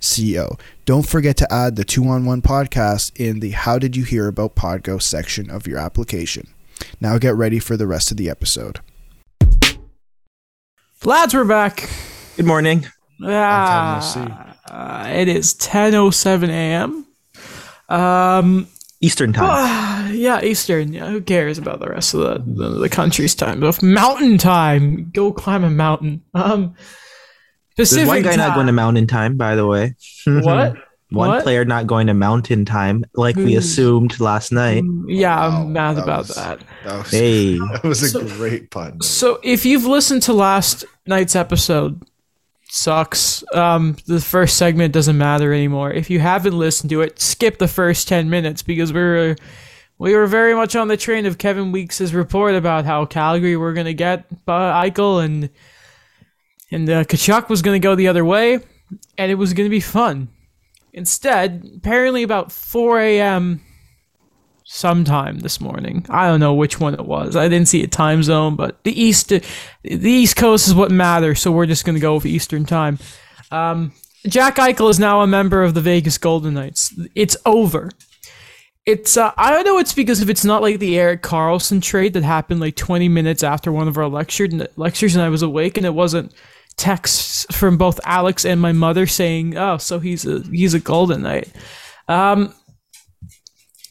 co. 0.00 0.56
Don't 0.84 1.06
forget 1.06 1.36
to 1.38 1.52
add 1.52 1.76
the 1.76 1.84
two 1.84 2.06
on 2.08 2.24
one 2.24 2.42
podcast 2.42 3.12
in 3.18 3.40
the 3.40 3.50
How 3.50 3.78
Did 3.78 3.96
You 3.96 4.04
Hear 4.04 4.28
About 4.28 4.54
Podgo 4.54 5.00
section 5.00 5.50
of 5.50 5.66
your 5.66 5.78
application. 5.78 6.48
Now 7.00 7.18
get 7.18 7.34
ready 7.34 7.58
for 7.58 7.76
the 7.76 7.86
rest 7.86 8.10
of 8.10 8.16
the 8.16 8.30
episode. 8.30 8.80
Lads, 11.04 11.34
we're 11.34 11.44
back. 11.44 11.88
Good 12.36 12.46
morning. 12.46 12.86
Ah, 13.22 14.54
uh, 14.70 15.08
it 15.08 15.28
is 15.28 15.54
10:07 15.54 16.48
a.m. 16.48 17.06
Um, 17.88 18.66
Eastern 19.00 19.32
time. 19.32 19.44
ah, 19.48 20.08
yeah, 20.10 20.42
Eastern. 20.42 20.92
Yeah, 20.92 21.10
who 21.10 21.20
cares 21.20 21.58
about 21.58 21.80
the 21.80 21.88
rest 21.88 22.14
of 22.14 22.20
the 22.20 22.64
the, 22.64 22.78
the 22.80 22.88
country's 22.88 23.34
time? 23.34 23.62
Of 23.62 23.82
mountain 23.82 24.38
time. 24.38 25.10
Go 25.12 25.32
climb 25.32 25.64
a 25.64 25.70
mountain. 25.70 26.22
Um, 26.34 26.74
There's 27.76 27.90
Pacific 27.90 28.08
one 28.08 28.22
guy 28.22 28.30
time. 28.30 28.38
not 28.38 28.54
going 28.54 28.66
to 28.66 28.72
mountain 28.72 29.06
time, 29.06 29.36
by 29.36 29.54
the 29.54 29.66
way. 29.66 29.94
What? 30.26 30.76
one 31.10 31.28
What? 31.28 31.42
player 31.44 31.64
not 31.64 31.86
going 31.86 32.08
to 32.08 32.14
mountain 32.14 32.64
time, 32.64 33.04
like 33.14 33.36
we 33.36 33.54
assumed 33.54 34.18
last 34.18 34.50
night. 34.50 34.82
Yeah, 35.06 35.36
Wow, 35.38 35.60
I'm 35.62 35.72
mad 35.72 35.96
that 35.96 36.02
about 36.02 36.26
was- 36.26 36.34
that. 36.36 36.60
That 36.84 36.98
was, 36.98 37.10
Hey. 37.12 37.58
that 37.72 37.84
was 37.84 38.02
a 38.02 38.08
So- 38.08 38.26
great 38.26 38.70
pun. 38.72 39.00
So 39.02 39.38
if 39.44 39.64
you've 39.64 39.84
listened 39.86 40.22
to 40.24 40.32
last 40.32 40.84
night's 41.06 41.36
episode, 41.36 42.02
sucks. 42.68 43.44
Um, 43.54 43.96
the 44.06 44.20
first 44.20 44.56
segment 44.56 44.92
doesn't 44.92 45.16
matter 45.16 45.52
anymore. 45.52 45.92
If 45.92 46.10
you 46.10 46.18
haven't 46.20 46.58
listened 46.58 46.90
to 46.90 47.02
it, 47.02 47.20
skip 47.20 47.58
the 47.58 47.68
first 47.68 48.08
ten 48.08 48.28
minutes 48.28 48.62
because 48.62 48.92
we 48.92 49.00
were 49.00 49.36
we 49.98 50.14
were 50.14 50.26
very 50.26 50.54
much 50.54 50.74
on 50.76 50.88
the 50.88 50.96
train 50.96 51.24
of 51.26 51.38
Kevin 51.38 51.72
Weeks' 51.72 52.12
report 52.12 52.54
about 52.54 52.84
how 52.84 53.06
Calgary 53.06 53.56
were 53.56 53.72
gonna 53.72 53.92
get 53.94 54.24
uh, 54.48 54.82
Eichel 54.82 55.24
and 55.24 55.48
and 56.70 56.88
uh, 56.88 57.04
Tkachuk 57.04 57.48
was 57.48 57.62
gonna 57.62 57.78
go 57.78 57.94
the 57.94 58.08
other 58.08 58.24
way, 58.24 58.60
and 59.18 59.30
it 59.30 59.36
was 59.36 59.52
gonna 59.52 59.68
be 59.68 59.80
fun. 59.80 60.28
Instead, 60.92 61.68
apparently 61.76 62.22
about 62.22 62.50
4 62.50 63.00
a.m. 63.00 63.60
sometime 64.64 65.40
this 65.40 65.60
morning. 65.60 66.06
I 66.08 66.26
don't 66.26 66.40
know 66.40 66.54
which 66.54 66.80
one 66.80 66.94
it 66.94 67.04
was. 67.04 67.36
I 67.36 67.48
didn't 67.48 67.68
see 67.68 67.82
a 67.82 67.86
time 67.86 68.22
zone, 68.22 68.56
but 68.56 68.82
the 68.84 68.98
east 69.00 69.28
the 69.28 69.42
East 69.84 70.36
Coast 70.36 70.66
is 70.66 70.74
what 70.74 70.90
matters, 70.90 71.40
so 71.40 71.52
we're 71.52 71.66
just 71.66 71.84
gonna 71.84 72.00
go 72.00 72.14
with 72.14 72.26
Eastern 72.26 72.64
time. 72.64 72.98
Um, 73.50 73.92
Jack 74.26 74.56
Eichel 74.56 74.90
is 74.90 74.98
now 74.98 75.20
a 75.20 75.26
member 75.26 75.62
of 75.62 75.74
the 75.74 75.80
Vegas 75.80 76.18
Golden 76.18 76.54
Knights. 76.54 76.98
It's 77.14 77.36
over. 77.46 77.90
It's 78.84 79.16
uh, 79.16 79.32
I 79.36 79.50
don't 79.50 79.64
know. 79.64 79.78
It's 79.78 79.94
because 79.94 80.22
if 80.22 80.28
it's 80.28 80.44
not 80.44 80.62
like 80.62 80.78
the 80.78 80.98
Erik 80.98 81.22
Karlsson 81.22 81.82
trade 81.82 82.12
that 82.14 82.22
happened 82.22 82.60
like 82.60 82.76
20 82.76 83.08
minutes 83.08 83.42
after 83.42 83.72
one 83.72 83.88
of 83.88 83.98
our 83.98 84.08
lectures, 84.08 84.52
lectures, 84.76 85.14
and 85.14 85.24
I 85.24 85.28
was 85.28 85.42
awake, 85.42 85.76
and 85.76 85.84
it 85.84 85.94
wasn't 85.94 86.32
texts 86.76 87.46
from 87.50 87.76
both 87.76 88.00
Alex 88.04 88.44
and 88.44 88.60
my 88.60 88.72
mother 88.72 89.06
saying, 89.06 89.56
"Oh, 89.56 89.78
so 89.78 89.98
he's 89.98 90.26
a 90.26 90.40
he's 90.50 90.74
a 90.74 90.80
Golden 90.80 91.22
Knight." 91.22 91.50
Um, 92.08 92.54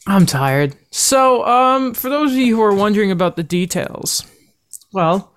I'm 0.06 0.26
tired. 0.26 0.76
So, 0.90 1.44
um, 1.46 1.94
for 1.94 2.08
those 2.08 2.32
of 2.32 2.38
you 2.38 2.56
who 2.56 2.62
are 2.62 2.74
wondering 2.74 3.10
about 3.10 3.36
the 3.36 3.42
details, 3.42 4.24
well, 4.92 5.34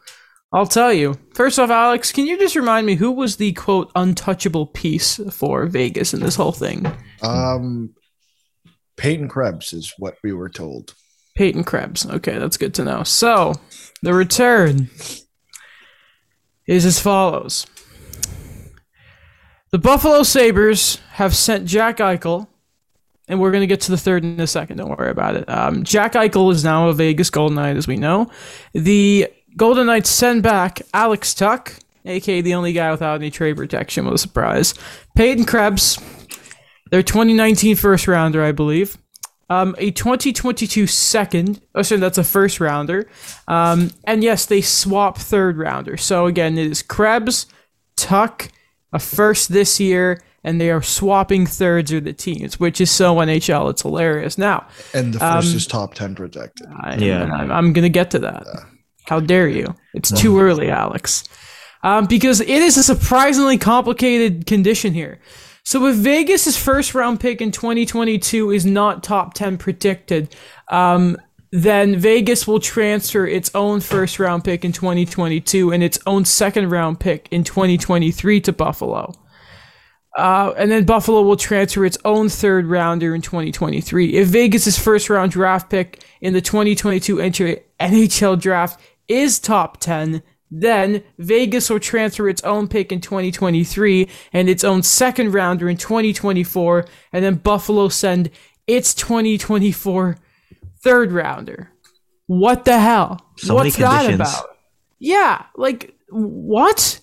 I'll 0.54 0.68
tell 0.68 0.94
you. 0.94 1.16
First 1.34 1.60
off, 1.60 1.70
Alex, 1.70 2.12
can 2.12 2.26
you 2.26 2.38
just 2.38 2.56
remind 2.56 2.86
me 2.86 2.96
who 2.96 3.12
was 3.12 3.38
the 3.38 3.54
quote 3.54 3.92
untouchable 3.96 4.68
piece 4.68 5.20
for 5.32 5.66
Vegas 5.66 6.14
in 6.14 6.22
this 6.22 6.36
whole 6.36 6.52
thing? 6.52 6.86
Um, 7.24 7.94
Peyton 8.98 9.28
Krebs 9.28 9.74
is 9.74 9.94
what 9.98 10.18
we 10.24 10.34
were 10.34 10.50
told. 10.50 10.96
Peyton 11.36 11.64
Krebs. 11.64 12.06
Okay, 12.06 12.38
that's 12.38 12.58
good 12.58 12.74
to 12.76 12.84
know. 12.84 13.04
So, 13.04 13.54
the 14.02 14.14
return 14.14 14.90
is 16.70 16.86
as 16.86 17.00
follows. 17.00 17.66
The 19.72 19.80
Buffalo 19.80 20.22
Sabres 20.22 21.00
have 21.14 21.36
sent 21.36 21.66
Jack 21.66 21.98
Eichel, 21.98 22.48
and 23.28 23.40
we're 23.40 23.52
going 23.52 23.62
to 23.62 23.68
get 23.68 23.82
to 23.82 23.92
the 23.92 23.98
third 23.98 24.24
in 24.24 24.40
a 24.40 24.48
second. 24.48 24.78
Don't 24.78 24.96
worry 24.96 25.10
about 25.10 25.36
it. 25.36 25.50
Um, 25.50 25.84
Jack 25.84 26.14
Eichel 26.14 26.52
is 26.52 26.64
now 26.64 26.88
a 26.88 26.94
Vegas 26.94 27.32
Golden 27.32 27.56
Knight, 27.56 27.76
as 27.76 27.88
we 27.88 27.98
know. 27.98 28.30
The 28.74 29.28
Golden 29.58 29.88
Knights 29.88 30.12
send 30.12 30.44
back 30.44 30.82
Alex 30.94 31.34
Tuch, 31.34 31.72
aka 32.06 32.42
the 32.42 32.54
only 32.54 32.74
guy 32.74 32.92
without 32.92 33.16
any 33.16 33.32
trade 33.32 33.58
protection, 33.58 34.06
was 34.06 34.22
a 34.22 34.28
surprise. 34.28 34.76
Peyton 35.16 35.46
Krebs, 35.46 35.98
their 36.92 37.04
2019 37.04 37.78
first 37.78 38.08
rounder, 38.08 38.44
I 38.44 38.52
believe 38.52 38.96
um, 39.50 39.76
a 39.78 39.92
2022 39.92 40.88
second. 40.88 41.62
Oh, 41.76 41.82
sorry, 41.82 42.00
that's 42.02 42.18
a 42.18 42.24
first 42.24 42.60
rounder. 42.60 43.10
Um, 43.48 43.92
and 44.06 44.24
yes, 44.24 44.46
they 44.46 44.62
swap 44.62 45.18
third 45.18 45.58
rounder. 45.58 45.98
So 45.98 46.26
again, 46.28 46.58
it 46.58 46.68
is 46.68 46.82
Krebs, 46.82 47.46
Tuch, 47.96 48.50
a 48.94 49.00
first 49.00 49.52
this 49.52 49.80
year, 49.80 50.22
and 50.44 50.60
they 50.62 50.70
are 50.72 50.82
swapping 50.82 51.46
thirds 51.46 51.92
with 51.92 52.06
the 52.06 52.14
teams, 52.14 52.60
which 52.60 52.80
is 52.80 52.90
so 52.92 53.16
NHL. 53.16 53.70
It's 53.70 53.82
hilarious. 53.82 54.38
Now, 54.38 54.68
And 54.94 55.14
the 55.14 55.20
first 55.20 55.50
Um, 55.50 55.56
is 55.56 55.68
top 55.68 55.94
10 55.96 56.16
protected. 56.16 56.68
I, 56.82 56.96
Yeah. 56.96 57.24
I'm, 57.26 57.52
I'm 57.52 57.74
going 57.74 57.84
to 57.84 57.90
get 57.90 58.12
to 58.12 58.20
that. 58.20 58.46
How 59.06 59.20
dare 59.20 59.48
you? 59.50 59.76
It's 59.96 60.12
too 60.12 60.40
early, 60.40 60.70
Alex. 60.70 61.24
Um, 61.82 62.06
because 62.06 62.42
it 62.42 62.50
is 62.50 62.78
a 62.78 62.84
surprisingly 62.84 63.58
complicated 63.58 64.46
condition 64.46 64.94
here. 64.94 65.20
So 65.70 65.86
if 65.86 65.98
Vegas' 65.98 66.58
first 66.58 66.96
round 66.96 67.20
pick 67.20 67.42
in 67.42 67.52
2022 67.52 68.50
is 68.50 68.66
not 68.66 69.04
top 69.04 69.36
10 69.36 69.60
predicted, 69.60 70.36
um, 70.70 71.16
then 71.52 71.96
Vegas 71.96 72.48
will 72.48 72.60
transfer 72.60 73.28
its 73.28 73.52
own 73.54 73.80
first 73.80 74.18
round 74.18 74.44
pick 74.44 74.66
in 74.66 74.72
2022 74.72 75.72
and 75.72 75.84
its 75.84 76.00
own 76.08 76.26
second 76.26 76.72
round 76.72 77.00
pick 77.00 77.28
in 77.30 77.44
2023 77.44 78.42
to 78.42 78.52
Buffalo. 78.52 79.14
Uh, 80.18 80.56
and 80.58 80.72
then 80.72 80.86
Buffalo 80.86 81.22
will 81.22 81.38
transfer 81.38 81.86
its 81.86 82.00
own 82.04 82.30
third 82.30 82.66
rounder 82.66 83.14
in 83.14 83.22
2023. 83.22 84.16
If 84.16 84.28
Vegas' 84.30 84.80
first 84.80 85.08
round 85.08 85.34
draft 85.34 85.70
pick 85.70 86.04
in 86.20 86.34
the 86.34 86.42
2022 86.42 87.22
entry 87.22 87.62
NHL 87.80 88.42
draft 88.42 88.82
is 89.08 89.38
top 89.38 89.80
10, 89.80 90.24
then 90.52 91.04
Vegas 91.18 91.70
will 91.70 91.80
transfer 91.80 92.28
its 92.28 92.44
own 92.44 92.68
pick 92.68 92.92
in 92.92 93.02
2023 93.02 94.08
and 94.34 94.50
its 94.50 94.64
own 94.64 94.84
second 94.84 95.34
rounder 95.34 95.70
in 95.70 95.78
2024, 95.78 96.86
and 97.14 97.24
then 97.24 97.36
Buffalo 97.36 97.90
send 97.90 98.30
its 98.68 98.94
2024 98.94 100.18
third 100.82 101.12
rounder. 101.12 101.72
What 102.28 102.66
the 102.66 102.80
hell? 102.80 103.20
So 103.38 103.56
What's 103.56 103.76
that 103.78 104.14
about? 104.14 104.46
Yeah, 105.00 105.46
like 105.56 105.96
what? 106.10 107.00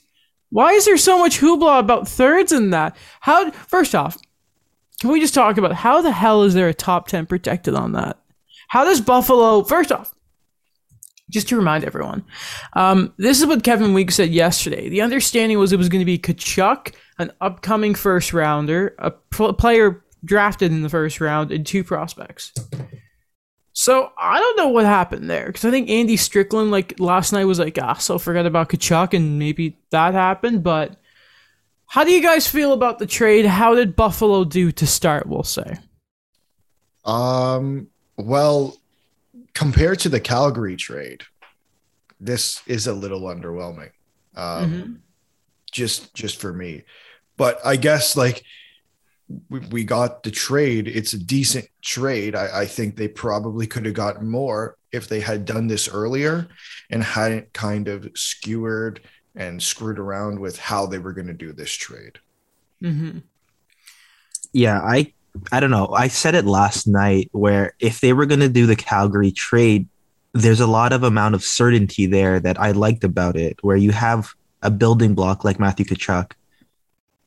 Why 0.50 0.72
is 0.72 0.84
there 0.84 0.96
so 0.96 1.18
much 1.18 1.40
hoopla 1.40 1.80
about 1.80 2.08
thirds 2.08 2.52
in 2.52 2.70
that? 2.70 2.96
How? 3.20 3.50
First 3.50 3.94
off, 3.94 4.18
can 5.00 5.10
we 5.10 5.20
just 5.20 5.34
talk 5.34 5.58
about 5.58 5.74
how 5.74 6.00
the 6.00 6.12
hell 6.12 6.42
is 6.44 6.54
there 6.54 6.68
a 6.68 6.74
top 6.74 7.08
ten 7.08 7.26
protected 7.26 7.74
on 7.74 7.92
that? 7.92 8.18
How 8.68 8.84
does 8.84 9.00
Buffalo? 9.00 9.62
First 9.62 9.92
off, 9.92 10.14
just 11.30 11.48
to 11.48 11.56
remind 11.56 11.84
everyone, 11.84 12.24
um, 12.74 13.12
this 13.16 13.40
is 13.40 13.46
what 13.46 13.64
Kevin 13.64 13.94
Weeks 13.94 14.14
said 14.14 14.30
yesterday. 14.30 14.88
The 14.88 15.02
understanding 15.02 15.58
was 15.58 15.72
it 15.72 15.78
was 15.78 15.88
going 15.88 16.00
to 16.00 16.04
be 16.04 16.18
Tkachuk, 16.18 16.94
an 17.18 17.32
upcoming 17.40 17.94
first 17.94 18.32
rounder, 18.32 18.94
a 18.98 19.10
pl- 19.10 19.54
player 19.54 20.04
drafted 20.24 20.72
in 20.72 20.82
the 20.82 20.88
first 20.88 21.20
round, 21.20 21.50
and 21.50 21.66
two 21.66 21.84
prospects. 21.84 22.52
So 23.72 24.10
I 24.18 24.40
don't 24.40 24.56
know 24.56 24.68
what 24.68 24.86
happened 24.86 25.28
there 25.28 25.46
because 25.46 25.66
I 25.66 25.70
think 25.70 25.90
Andy 25.90 26.16
Strickland 26.16 26.70
like 26.70 26.98
last 26.98 27.32
night 27.32 27.44
was 27.44 27.58
like, 27.58 27.78
ah, 27.80 27.94
so 27.94 28.18
forgot 28.18 28.46
about 28.46 28.70
Tkachuk 28.70 29.12
and 29.12 29.38
maybe 29.38 29.78
that 29.90 30.14
happened. 30.14 30.62
But 30.62 30.96
how 31.86 32.02
do 32.02 32.10
you 32.10 32.22
guys 32.22 32.48
feel 32.48 32.72
about 32.72 32.98
the 32.98 33.06
trade? 33.06 33.44
How 33.44 33.74
did 33.74 33.94
Buffalo 33.94 34.44
do 34.44 34.72
to 34.72 34.86
start? 34.86 35.26
We'll 35.26 35.42
say. 35.42 35.76
Um, 37.04 37.88
well, 38.16 38.76
compared 39.56 39.98
to 40.00 40.10
the 40.10 40.20
Calgary 40.20 40.76
trade, 40.76 41.22
this 42.20 42.60
is 42.66 42.86
a 42.86 42.92
little 42.92 43.22
underwhelming. 43.22 43.90
Um, 44.36 44.70
Mhm. 44.70 44.96
just 45.72 46.14
just 46.14 46.38
for 46.40 46.52
me. 46.52 46.82
But 47.38 47.58
I 47.64 47.76
guess 47.76 48.16
like 48.16 48.44
we, 49.48 49.60
we 49.70 49.84
got 49.84 50.22
the 50.22 50.30
trade. 50.30 50.86
It's 50.88 51.14
a 51.14 51.18
decent 51.18 51.68
trade. 51.82 52.36
I, 52.36 52.60
I 52.62 52.66
think 52.66 52.96
they 52.96 53.08
probably 53.08 53.66
could 53.66 53.86
have 53.86 53.94
gotten 53.94 54.28
more 54.28 54.76
if 54.92 55.08
they 55.08 55.20
had 55.20 55.44
done 55.46 55.66
this 55.66 55.88
earlier 55.88 56.48
and 56.90 57.02
hadn't 57.02 57.52
kind 57.54 57.88
of 57.88 58.08
skewered 58.14 59.00
and 59.34 59.62
screwed 59.62 59.98
around 59.98 60.38
with 60.38 60.58
how 60.58 60.86
they 60.86 60.98
were 60.98 61.12
going 61.14 61.26
to 61.26 61.32
do 61.46 61.52
this 61.52 61.72
trade. 61.72 62.18
Mm-hmm. 62.82 63.18
Yeah, 64.52 64.80
I 64.80 65.12
I 65.52 65.60
don't 65.60 65.70
know. 65.70 65.88
I 65.88 66.08
said 66.08 66.34
it 66.34 66.44
last 66.44 66.86
night 66.86 67.28
where 67.32 67.74
if 67.80 68.00
they 68.00 68.12
were 68.12 68.26
going 68.26 68.40
to 68.40 68.48
do 68.48 68.66
the 68.66 68.76
Calgary 68.76 69.32
trade, 69.32 69.88
there's 70.32 70.60
a 70.60 70.66
lot 70.66 70.92
of 70.92 71.02
amount 71.02 71.34
of 71.34 71.42
certainty 71.42 72.06
there 72.06 72.38
that 72.40 72.60
I 72.60 72.72
liked 72.72 73.04
about 73.04 73.36
it, 73.36 73.62
where 73.62 73.76
you 73.76 73.92
have 73.92 74.34
a 74.62 74.70
building 74.70 75.14
block 75.14 75.44
like 75.44 75.58
Matthew 75.58 75.86
Tkachuk 75.86 76.32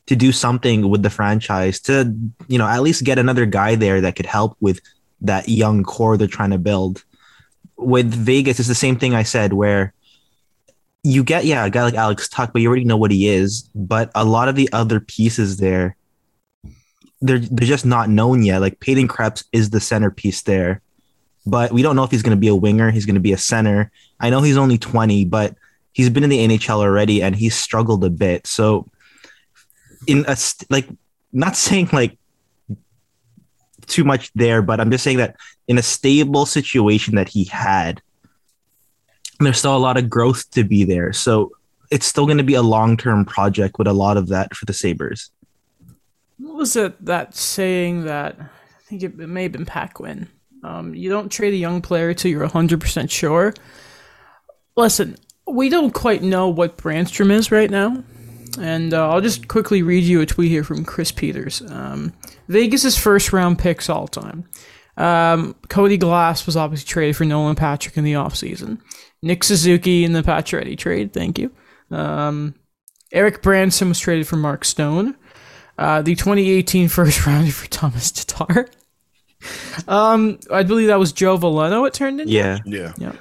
to 0.08 0.16
do 0.16 0.32
something 0.32 0.90
with 0.90 1.04
the 1.04 1.10
franchise 1.10 1.80
to, 1.82 2.16
you 2.48 2.58
know, 2.58 2.68
at 2.68 2.82
least 2.82 3.04
get 3.04 3.20
another 3.20 3.46
guy 3.46 3.76
there 3.76 4.02
that 4.02 4.16
could 4.16 4.26
help 4.26 4.58
with 4.60 4.80
that 5.22 5.50
young 5.50 5.84
core 5.84 6.18
they're 6.18 6.28
trying 6.28 6.52
to 6.52 6.58
build. 6.58 7.04
With 7.78 8.14
Vegas, 8.14 8.60
it's 8.60 8.68
the 8.68 8.76
same 8.76 8.98
thing 8.98 9.14
I 9.14 9.24
said, 9.24 9.54
where 9.54 9.94
you 11.04 11.24
get, 11.24 11.46
yeah, 11.46 11.66
a 11.66 11.70
guy 11.70 11.84
like 11.84 11.94
Alex 11.94 12.28
Tuch, 12.28 12.50
but 12.52 12.62
you 12.62 12.68
already 12.68 12.86
know 12.86 12.98
what 12.98 13.12
he 13.12 13.28
is. 13.28 13.70
But 13.74 14.12
a 14.16 14.26
lot 14.26 14.50
of 14.50 14.56
the 14.56 14.70
other 14.74 15.00
pieces 15.00 15.58
there, 15.58 15.96
they're 17.22 17.40
they're 17.40 17.68
just 17.68 17.86
not 17.86 18.10
known 18.10 18.44
yet. 18.44 18.60
Like 18.60 18.80
Peyton 18.80 19.08
Krebs 19.08 19.44
is 19.52 19.70
the 19.70 19.80
centerpiece 19.80 20.42
there, 20.44 20.82
but 21.46 21.72
we 21.72 21.82
don't 21.82 21.96
know 21.96 22.04
if 22.04 22.12
he's 22.12 22.24
going 22.24 22.36
to 22.36 22.40
be 22.40 22.48
a 22.48 22.56
winger. 22.56 22.92
He's 22.92 23.06
going 23.06 23.16
to 23.16 23.22
be 23.22 23.34
a 23.34 23.38
center. 23.38 23.92
I 24.20 24.30
know 24.30 24.42
he's 24.42 24.58
only 24.58 24.78
20, 24.78 25.26
but 25.26 25.56
he's 25.94 26.10
been 26.10 26.24
in 26.24 26.30
the 26.30 26.48
NHL 26.48 26.78
already 26.78 27.22
and 27.22 27.36
he's 27.36 27.56
struggled 27.56 28.04
a 28.04 28.10
bit. 28.10 28.48
So, 28.48 28.88
in 30.08 30.26
a 30.28 30.38
like, 30.70 30.88
not 31.32 31.56
saying 31.56 31.90
like 31.92 32.18
too 33.88 34.04
much 34.04 34.32
there, 34.34 34.62
but 34.62 34.80
I'm 34.80 34.92
just 34.92 35.04
saying 35.04 35.18
that 35.18 35.36
in 35.68 35.78
a 35.78 35.84
stable 35.84 36.46
situation 36.46 37.16
that 37.16 37.30
he 37.30 37.44
had, 37.46 38.02
there's 39.40 39.58
still 39.58 39.76
a 39.76 39.78
lot 39.78 39.98
of 39.98 40.10
growth 40.10 40.50
to 40.52 40.64
be 40.64 40.84
there. 40.84 41.14
So 41.14 41.52
it's 41.92 42.06
still 42.06 42.26
going 42.26 42.38
to 42.38 42.44
be 42.44 42.54
a 42.54 42.62
long 42.62 42.98
term 42.98 43.26
project 43.26 43.78
with 43.78 43.88
a 43.88 43.94
lot 43.94 44.18
of 44.18 44.28
that 44.28 44.56
for 44.56 44.66
the 44.66 44.74
Sabres. 44.74 45.32
What 46.40 46.56
was 46.56 46.76
it 46.76 47.06
that 47.06 47.36
saying 47.36 48.06
that 48.06 48.38
I 48.40 48.82
think 48.88 49.04
it, 49.04 49.20
it 49.20 49.28
may 49.28 49.44
have 49.44 49.52
been 49.52 49.66
Paquin? 49.66 50.30
Um, 50.64 50.94
you 50.94 51.10
don't 51.10 51.32
trade 51.32 51.54
a 51.54 51.58
young 51.58 51.82
player 51.82 52.14
till 52.14 52.32
you're 52.32 52.48
100% 52.48 53.10
sure. 53.10 53.54
Listen, 54.76 55.18
we 55.48 55.70
don't 55.70 55.94
quite 55.94 56.22
know 56.22 56.50
what 56.50 56.78
Brannstrom 56.78 57.32
is 57.32 57.52
right 57.52 57.70
now. 57.70 58.04
And 58.60 58.94
uh, 58.94 59.10
I'll 59.10 59.22
just 59.22 59.48
quickly 59.48 59.84
read 59.84 60.04
you 60.04 60.22
a 60.22 60.26
tweet 60.26 60.50
here 60.50 60.64
from 60.64 60.84
Chris 60.84 61.12
Peters. 61.12 61.62
Um, 61.70 62.14
Vegas's 62.48 62.98
first 62.98 63.32
round 63.32 63.60
picks 63.60 63.90
all 63.90 64.08
time. 64.08 64.46
Um, 64.98 65.56
Cody 65.70 65.98
Glass 65.98 66.46
was 66.46 66.58
obviously 66.58 66.88
traded 66.88 67.16
for 67.16 67.26
Nolan 67.26 67.56
Patrick 67.56 67.96
in 67.98 68.04
the 68.04 68.14
offseason. 68.14 68.80
Nick 69.22 69.44
Suzuki 69.44 70.04
in 70.04 70.14
the 70.14 70.24
Pacioretty 70.24 70.78
trade. 70.78 71.14
Thank 71.14 71.40
you. 71.40 71.52
Um, 71.92 72.56
Erik 73.12 73.42
Brannstrom 73.42 73.90
was 73.90 74.00
traded 74.00 74.28
for 74.28 74.36
Mark 74.36 74.66
Stone. 74.66 75.16
Uh, 75.80 76.02
the 76.02 76.14
2018 76.14 76.90
first 76.90 77.26
rounder 77.26 77.52
for 77.52 77.66
Tomas 77.68 78.12
Tatar. 78.12 78.68
um, 79.88 80.38
I 80.52 80.64
believe 80.64 80.88
that 80.88 81.00
was 81.00 81.14
Joe 81.14 81.38
Veleno. 81.38 81.88
It 81.88 81.94
turned 81.94 82.20
into. 82.20 82.34
Yeah. 82.34 82.60
Yeah. 82.66 83.14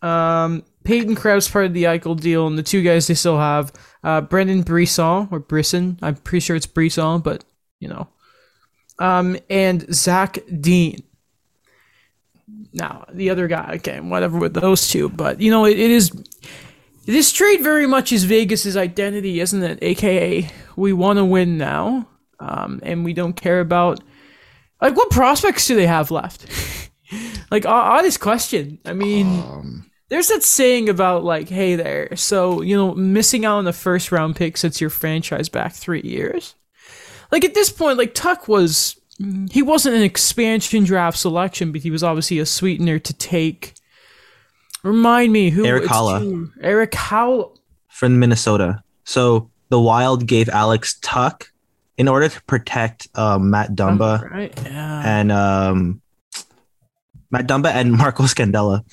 Um, 0.00 0.62
Peyton 0.84 1.16
Krebs 1.16 1.48
part 1.48 1.64
of 1.66 1.74
the 1.74 1.84
Eichel 1.84 2.18
deal, 2.20 2.46
and 2.46 2.56
the 2.56 2.62
two 2.62 2.82
guys 2.82 3.08
they 3.08 3.14
still 3.14 3.38
have, 3.38 3.72
uh, 4.04 4.20
Brendan 4.20 4.62
Brisson 4.62 5.28
or 5.32 5.40
Brisson. 5.40 5.98
I'm 6.02 6.14
pretty 6.14 6.40
sure 6.40 6.54
it's 6.54 6.66
Brisson, 6.66 7.20
but 7.20 7.44
you 7.80 7.88
know, 7.88 8.06
um, 9.00 9.36
and 9.50 9.92
Zach 9.92 10.38
Dean. 10.60 11.02
Now 12.72 13.06
the 13.12 13.30
other 13.30 13.48
guy, 13.48 13.72
okay, 13.76 13.98
whatever 13.98 14.38
with 14.38 14.54
those 14.54 14.88
two, 14.88 15.08
but 15.08 15.40
you 15.40 15.50
know, 15.50 15.64
it, 15.64 15.78
it 15.78 15.90
is. 15.90 16.12
This 17.06 17.32
trade 17.32 17.62
very 17.62 17.86
much 17.86 18.12
is 18.12 18.24
Vegas's 18.24 18.76
identity, 18.76 19.40
isn't 19.40 19.62
it? 19.62 19.78
AKA, 19.82 20.48
we 20.76 20.92
want 20.92 21.18
to 21.18 21.24
win 21.24 21.58
now, 21.58 22.08
um, 22.40 22.80
and 22.82 23.04
we 23.04 23.12
don't 23.12 23.34
care 23.34 23.60
about 23.60 24.00
like 24.80 24.96
what 24.96 25.10
prospects 25.10 25.66
do 25.66 25.76
they 25.76 25.86
have 25.86 26.10
left. 26.10 26.46
like, 27.50 27.66
honest 27.66 28.20
question. 28.20 28.78
I 28.84 28.92
mean, 28.92 29.26
Um, 29.26 29.90
there's 30.08 30.28
that 30.28 30.42
saying 30.42 30.88
about 30.88 31.24
like, 31.24 31.48
hey 31.48 31.76
there, 31.76 32.14
so 32.16 32.60
you 32.62 32.76
know, 32.76 32.94
missing 32.94 33.44
out 33.44 33.58
on 33.58 33.64
the 33.64 33.72
first 33.72 34.12
round 34.12 34.36
pick 34.36 34.56
sets 34.56 34.80
your 34.80 34.90
franchise 34.90 35.48
back 35.48 35.72
three 35.72 36.02
years. 36.02 36.54
Like 37.32 37.44
at 37.44 37.54
this 37.54 37.70
point, 37.70 37.98
like 37.98 38.14
Tuch 38.14 38.46
was, 38.46 38.96
he 39.50 39.62
wasn't 39.62 39.96
an 39.96 40.02
expansion 40.02 40.84
draft 40.84 41.18
selection, 41.18 41.72
but 41.72 41.80
he 41.80 41.90
was 41.90 42.02
obviously 42.04 42.38
a 42.38 42.46
sweetener 42.46 42.98
to 42.98 43.12
take. 43.14 43.74
Remind 44.84 45.32
me 45.32 45.50
who 45.50 45.64
Eric 45.64 45.86
Halla. 45.86 46.46
Erik 46.60 46.92
Haula. 46.92 47.56
from 47.88 48.18
Minnesota. 48.18 48.82
So 49.04 49.50
the 49.70 49.80
Wild 49.80 50.26
gave 50.26 50.48
Alex 50.50 50.98
Tuch 51.00 51.50
in 51.96 52.06
order 52.06 52.28
to 52.28 52.42
protect 52.44 53.08
uh, 53.14 53.38
Matt 53.38 53.70
Dumba 53.74 54.30
right? 54.30 54.52
Yeah. 54.64 55.02
and 55.04 55.32
um, 55.32 56.02
Matt 57.30 57.46
Dumba 57.46 57.72
and 57.72 57.92
Marco 57.96 58.24
Scandella. 58.24 58.84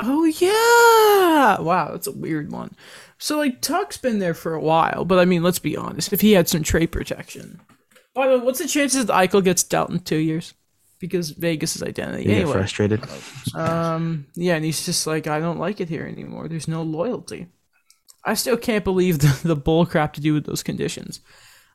Oh 0.00 0.24
yeah! 0.26 1.60
Wow, 1.60 1.88
that's 1.92 2.06
a 2.06 2.12
weird 2.12 2.52
one. 2.52 2.74
So 3.18 3.38
like 3.38 3.60
Tuch's 3.62 3.96
been 3.96 4.18
there 4.20 4.34
for 4.34 4.54
a 4.54 4.60
while, 4.60 5.04
but 5.04 5.18
I 5.18 5.24
mean, 5.24 5.42
let's 5.42 5.58
be 5.58 5.76
honest. 5.76 6.12
If 6.12 6.20
he 6.20 6.32
had 6.32 6.48
some 6.48 6.62
trade 6.62 6.92
protection, 6.92 7.60
by 8.14 8.28
the 8.28 8.38
way, 8.38 8.44
what's 8.44 8.60
the 8.60 8.68
chances 8.68 9.06
that 9.06 9.12
Eichel 9.14 9.42
gets 9.42 9.62
dealt 9.64 9.90
in 9.90 10.00
two 10.00 10.18
years? 10.18 10.54
Because 10.98 11.30
Vegas' 11.30 11.82
identity. 11.82 12.24
You 12.24 12.44
get 12.44 12.48
frustrated. 12.48 13.04
um, 13.54 14.26
yeah, 14.34 14.56
and 14.56 14.64
he's 14.64 14.84
just 14.84 15.06
like, 15.06 15.26
I 15.26 15.38
don't 15.38 15.58
like 15.58 15.80
it 15.80 15.88
here 15.88 16.06
anymore. 16.06 16.48
There's 16.48 16.66
no 16.68 16.82
loyalty. 16.82 17.46
I 18.24 18.34
still 18.34 18.56
can't 18.56 18.84
believe 18.84 19.18
the, 19.20 19.40
the 19.44 19.56
bull 19.56 19.86
crap 19.86 20.14
to 20.14 20.20
do 20.20 20.34
with 20.34 20.44
those 20.44 20.62
conditions. 20.62 21.20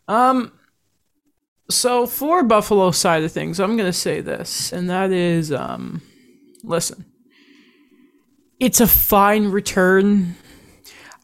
Um, 0.07 0.51
so 1.69 2.05
for 2.05 2.43
Buffalo 2.43 2.91
side 2.91 3.23
of 3.23 3.31
things, 3.31 3.59
I'm 3.59 3.77
gonna 3.77 3.93
say 3.93 4.21
this, 4.21 4.71
and 4.73 4.89
that 4.89 5.11
is, 5.11 5.51
um, 5.51 6.01
listen, 6.63 7.05
it's 8.59 8.81
a 8.81 8.87
fine 8.87 9.47
return. 9.47 10.35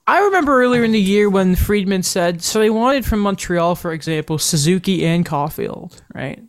I 0.07 0.21
remember 0.21 0.59
earlier 0.61 0.83
in 0.83 0.91
the 0.91 0.99
year 0.99 1.29
when 1.29 1.55
Friedman 1.55 2.03
said, 2.03 2.41
so 2.41 2.59
they 2.59 2.69
wanted 2.71 3.05
from 3.05 3.19
Montreal, 3.19 3.75
for 3.75 3.93
example, 3.93 4.39
Suzuki 4.39 5.05
and 5.05 5.25
Caulfield, 5.25 6.01
right? 6.15 6.41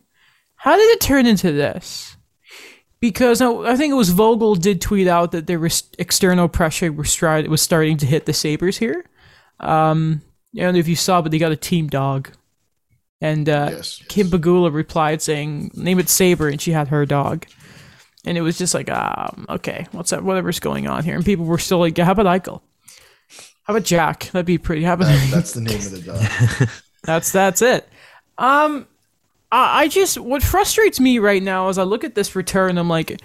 How 0.61 0.75
did 0.77 0.89
it 0.91 1.01
turn 1.01 1.25
into 1.25 1.51
this? 1.51 2.15
Because 2.99 3.41
I 3.41 3.75
think 3.75 3.91
it 3.91 3.95
was 3.95 4.11
Vogl 4.13 4.59
did 4.61 4.79
tweet 4.79 5.07
out 5.07 5.31
that 5.31 5.47
there 5.47 5.59
was 5.59 5.83
external 5.97 6.47
pressure 6.47 6.91
was, 6.91 7.07
stri- 7.07 7.47
was 7.47 7.61
starting 7.61 7.97
to 7.97 8.05
hit 8.05 8.27
the 8.27 8.33
Sabres 8.33 8.77
here. 8.77 9.03
Um, 9.59 10.21
I 10.55 10.59
don't 10.61 10.73
know 10.73 10.79
if 10.79 10.87
you 10.87 10.95
saw, 10.95 11.19
but 11.21 11.31
they 11.31 11.39
got 11.39 11.51
a 11.51 11.55
team 11.55 11.87
dog. 11.87 12.29
And 13.19 13.49
uh, 13.49 13.69
Yes. 13.71 14.03
Kim 14.07 14.27
Pegula 14.27 14.71
replied 14.71 15.21
saying, 15.23 15.71
name 15.73 15.97
it 15.97 16.09
Saber, 16.09 16.47
and 16.47 16.61
she 16.61 16.71
had 16.71 16.89
her 16.89 17.07
dog. 17.07 17.47
And 18.23 18.37
it 18.37 18.41
was 18.41 18.59
just 18.59 18.75
like, 18.75 18.89
um, 18.91 19.47
okay, 19.49 19.87
what's 19.93 20.11
that? 20.11 20.23
Whatever's 20.23 20.59
going 20.59 20.87
on 20.87 21.03
here. 21.03 21.15
And 21.15 21.25
people 21.25 21.45
were 21.45 21.57
still 21.57 21.79
like, 21.79 21.97
yeah, 21.97 22.05
how 22.05 22.11
about 22.11 22.27
Eichel? 22.27 22.61
How 23.63 23.73
about 23.73 23.83
Jack? 23.83 24.25
That'd 24.31 24.45
be 24.45 24.59
pretty. 24.59 24.83
How 24.83 24.93
about 24.93 25.07
That's 25.31 25.53
the 25.53 25.61
name 25.61 25.77
of 25.77 25.91
the 25.91 26.01
dog. 26.01 26.69
that's 27.03 27.31
that's 27.31 27.63
it. 27.63 27.87
Um, 28.37 28.87
I, 29.51 29.81
I 29.81 29.87
just 29.87 30.17
what 30.17 30.43
frustrates 30.43 30.99
me 30.99 31.19
right 31.19 31.43
now 31.43 31.69
is 31.69 31.77
I 31.77 31.83
look 31.83 32.03
at 32.03 32.15
this 32.15 32.35
return. 32.35 32.77
I'm 32.77 32.89
like, 32.89 33.21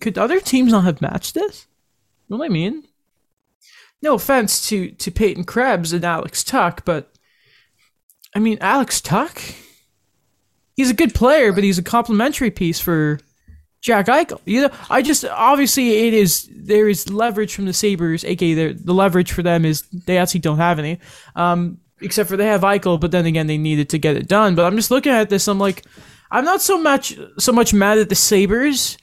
could 0.00 0.18
other 0.18 0.40
teams 0.40 0.72
not 0.72 0.84
have 0.84 1.00
matched 1.00 1.34
this? 1.34 1.66
You 2.28 2.34
know 2.34 2.38
what 2.38 2.46
I 2.46 2.52
mean? 2.52 2.84
No 4.02 4.14
offense 4.14 4.68
to 4.68 4.90
to 4.92 5.10
Peyton 5.10 5.44
Krebs 5.44 5.92
and 5.92 6.04
Alex 6.04 6.42
Tuch, 6.42 6.84
but 6.84 7.12
I 8.34 8.38
mean 8.38 8.58
Alex 8.60 9.00
Tuch. 9.00 9.54
He's 10.76 10.90
a 10.90 10.94
good 10.94 11.14
player, 11.14 11.52
but 11.52 11.64
he's 11.64 11.78
a 11.78 11.82
complimentary 11.82 12.50
piece 12.50 12.80
for 12.80 13.18
Jack 13.82 14.06
Eichel. 14.06 14.40
You 14.46 14.62
know, 14.62 14.70
I 14.88 15.02
just 15.02 15.24
obviously 15.24 16.06
it 16.06 16.14
is 16.14 16.48
there 16.54 16.88
is 16.88 17.10
leverage 17.10 17.54
from 17.54 17.66
the 17.66 17.72
Sabres, 17.72 18.24
aka 18.24 18.54
the 18.54 18.72
the 18.72 18.94
leverage 18.94 19.32
for 19.32 19.42
them 19.42 19.64
is 19.64 19.82
they 19.82 20.16
actually 20.16 20.40
don't 20.40 20.58
have 20.58 20.78
any, 20.78 20.98
um, 21.36 21.79
except 22.00 22.28
for 22.28 22.36
they 22.36 22.46
have 22.46 22.62
Eichel, 22.62 23.00
but 23.00 23.10
then 23.10 23.26
again 23.26 23.46
they 23.46 23.58
needed 23.58 23.88
to 23.90 23.98
get 23.98 24.16
it 24.16 24.28
done. 24.28 24.54
But 24.54 24.66
I'm 24.66 24.76
just 24.76 24.90
looking 24.90 25.12
at 25.12 25.30
this, 25.30 25.48
I'm 25.48 25.58
like, 25.58 25.84
I'm 26.30 26.44
not 26.44 26.62
so 26.62 26.80
much 26.80 27.18
so 27.38 27.52
much 27.52 27.74
mad 27.74 27.98
at 27.98 28.08
the 28.08 28.14
Sabres 28.14 28.96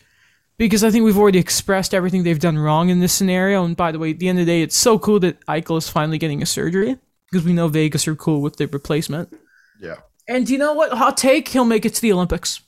because 0.58 0.84
I 0.84 0.90
think 0.92 1.06
we've 1.06 1.18
already 1.18 1.40
expressed 1.40 1.94
everything 1.94 2.24
they've 2.24 2.40
done 2.40 2.58
wrong 2.58 2.90
in 2.90 3.00
this 3.00 3.14
scenario. 3.14 3.64
And 3.64 3.76
by 3.76 3.92
the 3.92 4.00
way, 4.00 4.12
at 4.12 4.20
the 4.20 4.28
end 4.30 4.40
of 4.40 4.46
the 4.46 4.52
day, 4.52 4.62
it's 4.62 4.78
so 4.78 4.98
cool 4.98 5.20
that 5.20 5.44
Eichel 5.46 5.78
is 5.78 5.90
finally 5.90 6.18
getting 6.18 6.42
a 6.42 6.46
surgery 6.46 6.98
because 7.32 7.46
we 7.46 7.54
know 7.54 7.68
Vegas 7.68 8.08
are 8.08 8.16
cool 8.16 8.42
with 8.42 8.58
the 8.58 8.68
replacement. 8.68 9.34
Yeah. 9.80 9.98
And 10.28 10.50
you 10.50 10.58
know 10.58 10.74
what? 10.74 10.92
Hot 10.92 11.18
take: 11.18 11.48
He'll 11.50 11.66
make 11.66 11.86
it 11.86 11.94
to 11.96 12.02
the 12.02 12.12
Olympics. 12.12 12.62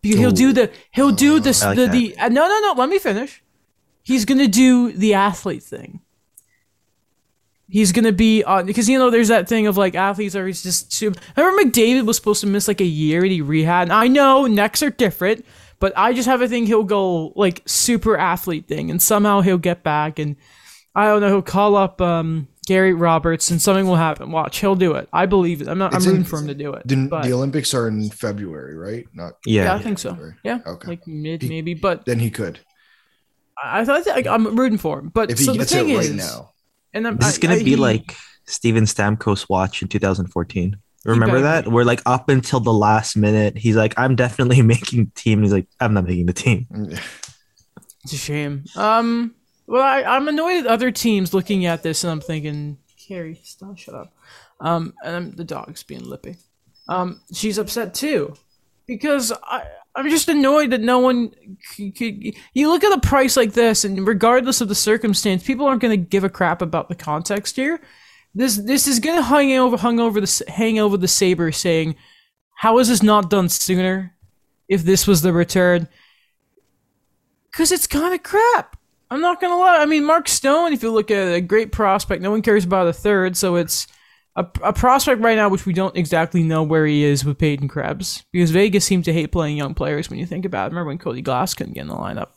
Because 0.00 0.20
He'll 0.20 0.30
do 0.30 0.52
the 0.52 0.70
he'll 0.92 1.10
do 1.10 1.40
this 1.40 1.64
like 1.64 1.76
the, 1.76 1.86
that. 1.86 1.92
the 1.92 2.16
uh, 2.18 2.28
no 2.28 2.46
no 2.46 2.60
no. 2.60 2.74
Let 2.76 2.88
me 2.88 2.98
finish. 2.98 3.42
He's 4.02 4.24
gonna 4.24 4.46
do 4.46 4.92
the 4.92 5.14
athlete 5.14 5.64
thing. 5.64 6.00
He's 7.68 7.90
gonna 7.92 8.12
be 8.12 8.44
on 8.44 8.64
because 8.66 8.88
you 8.88 8.96
know 8.98 9.10
there's 9.10 9.28
that 9.28 9.48
thing 9.48 9.66
of 9.66 9.76
like 9.76 9.94
athletes 9.96 10.36
are 10.36 10.48
just. 10.50 10.92
Too, 10.96 11.12
I 11.36 11.40
remember 11.42 11.70
McDavid 11.70 12.06
was 12.06 12.16
supposed 12.16 12.40
to 12.42 12.46
miss 12.46 12.68
like 12.68 12.80
a 12.80 12.84
year 12.84 13.22
and 13.22 13.32
he 13.32 13.40
rehab. 13.42 13.84
And 13.84 13.92
I 13.92 14.06
know 14.06 14.46
necks 14.46 14.82
are 14.84 14.90
different, 14.90 15.44
but 15.80 15.92
I 15.96 16.12
just 16.12 16.28
have 16.28 16.42
a 16.42 16.48
thing 16.48 16.66
he'll 16.66 16.84
go 16.84 17.32
like 17.34 17.62
super 17.66 18.16
athlete 18.16 18.68
thing 18.68 18.90
and 18.90 19.02
somehow 19.02 19.40
he'll 19.40 19.58
get 19.58 19.82
back 19.82 20.18
and 20.20 20.36
I 20.94 21.06
don't 21.06 21.20
know 21.20 21.28
he'll 21.28 21.42
call 21.42 21.74
up 21.74 22.00
um 22.00 22.46
Gary 22.68 22.94
Roberts, 22.94 23.50
and 23.52 23.62
something 23.62 23.86
will 23.86 23.94
happen. 23.94 24.32
Watch, 24.32 24.58
he'll 24.58 24.74
do 24.74 24.94
it. 24.94 25.08
I 25.12 25.26
believe 25.26 25.60
it. 25.60 25.68
I'm 25.68 25.78
not. 25.78 25.94
It's 25.94 26.04
I'm 26.04 26.10
rooting 26.10 26.24
in- 26.24 26.28
for 26.28 26.38
him 26.40 26.48
to 26.48 26.54
do 26.54 26.72
it. 26.72 26.82
The, 26.86 27.06
but- 27.08 27.22
the 27.22 27.32
Olympics 27.32 27.72
are 27.74 27.86
in 27.86 28.10
February, 28.10 28.76
right? 28.76 29.06
Not 29.14 29.34
yeah, 29.46 29.64
Yeah. 29.64 29.74
I 29.74 29.82
think 29.82 29.98
so. 30.00 30.10
February. 30.10 30.34
Yeah, 30.44 30.58
Okay. 30.66 30.88
like 30.88 31.06
mid 31.06 31.48
maybe, 31.48 31.74
but 31.74 32.04
Then 32.06 32.18
he 32.20 32.28
could 32.30 32.58
I 33.62 33.80
I 33.80 33.84
thought 33.84 34.04
like, 34.06 34.26
I'm 34.26 34.56
rooting 34.56 34.78
for 34.78 34.98
him. 34.98 35.08
But 35.14 35.30
if 35.30 35.38
he 35.38 35.44
so 35.44 35.54
gets 35.54 35.70
the 35.72 35.80
it 35.80 35.96
right 35.96 36.04
is, 36.06 36.14
now. 36.14 36.50
And 36.94 37.06
I'm, 37.06 37.16
This 37.16 37.32
is 37.32 37.38
gonna 37.38 37.54
I- 37.54 37.58
be 37.62 37.70
he- 37.70 37.76
like 37.76 38.14
Steven 38.46 38.84
Stamkos 38.84 39.48
watch 39.48 39.82
in 39.82 39.88
2014. 39.88 40.76
Remember 41.04 41.40
that? 41.40 41.68
Where 41.68 41.84
like 41.84 42.02
up 42.04 42.28
until 42.28 42.58
the 42.58 42.72
last 42.72 43.16
minute, 43.16 43.56
he's 43.56 43.76
like, 43.76 43.94
"I'm 43.96 44.16
definitely 44.16 44.60
making 44.74 45.04
the 45.06 45.10
team." 45.14 45.42
He's 45.42 45.52
like, 45.52 45.68
"I'm 45.80 45.94
not 45.94 46.04
making 46.04 46.26
the 46.26 46.32
team." 46.32 46.66
It's 48.04 48.12
a 48.12 48.16
shame. 48.16 48.64
Um, 48.76 49.34
well, 49.68 49.82
I, 49.82 50.02
I'm 50.02 50.26
annoyed 50.28 50.58
at 50.58 50.66
other 50.66 50.90
teams 50.90 51.32
looking 51.34 51.66
at 51.66 51.82
this, 51.82 52.02
and 52.04 52.10
I'm 52.10 52.20
thinking, 52.20 52.78
Carrie, 53.08 53.40
stop, 53.44 53.78
shut 53.78 53.94
up. 53.94 54.12
Um, 54.60 54.94
and 55.04 55.36
the 55.36 55.44
dog's 55.44 55.82
being 55.82 56.04
lippy. 56.04 56.36
Um, 56.88 57.20
she's 57.32 57.58
upset 57.58 57.94
too, 57.94 58.34
because 58.86 59.32
I, 59.42 59.64
I'm 59.94 60.08
just 60.10 60.28
annoyed 60.28 60.70
that 60.70 60.80
no 60.80 60.98
one. 60.98 61.32
c- 61.62 61.92
c- 61.96 62.36
You 62.54 62.68
look 62.70 62.84
at 62.84 62.96
a 62.96 63.00
price 63.00 63.36
like 63.36 63.52
this, 63.52 63.84
and 63.84 64.06
regardless 64.06 64.60
of 64.60 64.68
the 64.68 64.74
circumstance, 64.74 65.42
people 65.44 65.66
aren't 65.66 65.80
going 65.82 65.98
to 65.98 66.06
give 66.08 66.24
a 66.24 66.28
crap 66.28 66.62
about 66.62 66.88
the 66.88 66.94
context 66.94 67.56
here. 67.56 67.80
This 68.34 68.56
this 68.56 68.86
is 68.86 69.00
going 69.00 69.16
to 69.16 69.22
hang 69.22 69.52
over 69.52 69.76
hung 69.76 69.98
over 69.98 70.20
the 70.20 70.44
hang 70.48 70.78
over 70.78 70.96
the 70.96 71.08
saber, 71.08 71.50
saying, 71.52 71.96
"How 72.56 72.78
is 72.78 72.88
this 72.88 73.02
not 73.02 73.30
done 73.30 73.48
sooner? 73.48 74.14
If 74.68 74.82
this 74.84 75.06
was 75.06 75.22
the 75.22 75.32
return." 75.32 75.88
Because 77.50 77.72
it's 77.72 77.86
kind 77.86 78.14
of 78.14 78.22
crap. 78.22 78.76
I'm 79.10 79.20
not 79.20 79.40
gonna 79.40 79.56
lie. 79.56 79.78
I 79.80 79.86
mean, 79.86 80.04
Mark 80.04 80.28
Stone, 80.28 80.72
if 80.72 80.82
you 80.82 80.90
look 80.90 81.10
at 81.10 81.28
it, 81.28 81.34
a 81.34 81.40
great 81.40 81.72
prospect. 81.72 82.20
No 82.22 82.30
one 82.30 82.42
cares 82.42 82.64
about 82.64 82.88
a 82.88 82.92
third, 82.92 83.36
so 83.36 83.56
it's 83.56 83.86
a, 84.36 84.46
a 84.62 84.72
prospect 84.72 85.22
right 85.22 85.36
now, 85.36 85.48
which 85.48 85.66
we 85.66 85.72
don't 85.72 85.96
exactly 85.96 86.42
know 86.42 86.62
where 86.62 86.86
he 86.86 87.02
is 87.02 87.24
with 87.24 87.38
Peyton 87.38 87.68
Krebs, 87.68 88.24
because 88.32 88.50
Vegas 88.50 88.84
seems 88.84 89.06
to 89.06 89.12
hate 89.12 89.32
playing 89.32 89.56
young 89.56 89.74
players. 89.74 90.10
When 90.10 90.18
you 90.18 90.26
think 90.26 90.44
about 90.44 90.66
it, 90.66 90.70
remember 90.70 90.88
when 90.88 90.98
Cody 90.98 91.22
Glass 91.22 91.54
couldn't 91.54 91.72
get 91.72 91.82
in 91.82 91.88
the 91.88 91.94
lineup? 91.94 92.28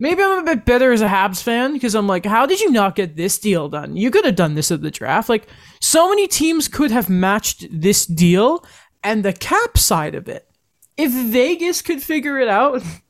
Maybe 0.00 0.22
I'm 0.22 0.40
a 0.40 0.42
bit 0.42 0.64
bitter 0.64 0.92
as 0.92 1.02
a 1.02 1.06
Habs 1.06 1.42
fan 1.42 1.74
because 1.74 1.94
I'm 1.94 2.08
like, 2.08 2.26
how 2.26 2.46
did 2.46 2.60
you 2.60 2.70
not 2.70 2.96
get 2.96 3.16
this 3.16 3.38
deal 3.38 3.68
done? 3.68 3.96
You 3.96 4.10
could 4.10 4.24
have 4.24 4.34
done 4.34 4.54
this 4.54 4.72
at 4.72 4.82
the 4.82 4.90
draft. 4.90 5.28
Like, 5.28 5.46
so 5.80 6.08
many 6.08 6.26
teams 6.26 6.66
could 6.66 6.90
have 6.90 7.08
matched 7.08 7.66
this 7.70 8.04
deal 8.06 8.64
and 9.04 9.24
the 9.24 9.32
cap 9.32 9.78
side 9.78 10.14
of 10.14 10.28
it. 10.28 10.48
If 10.96 11.12
Vegas 11.12 11.80
could 11.82 12.02
figure 12.02 12.38
it 12.40 12.48
out, 12.48 12.82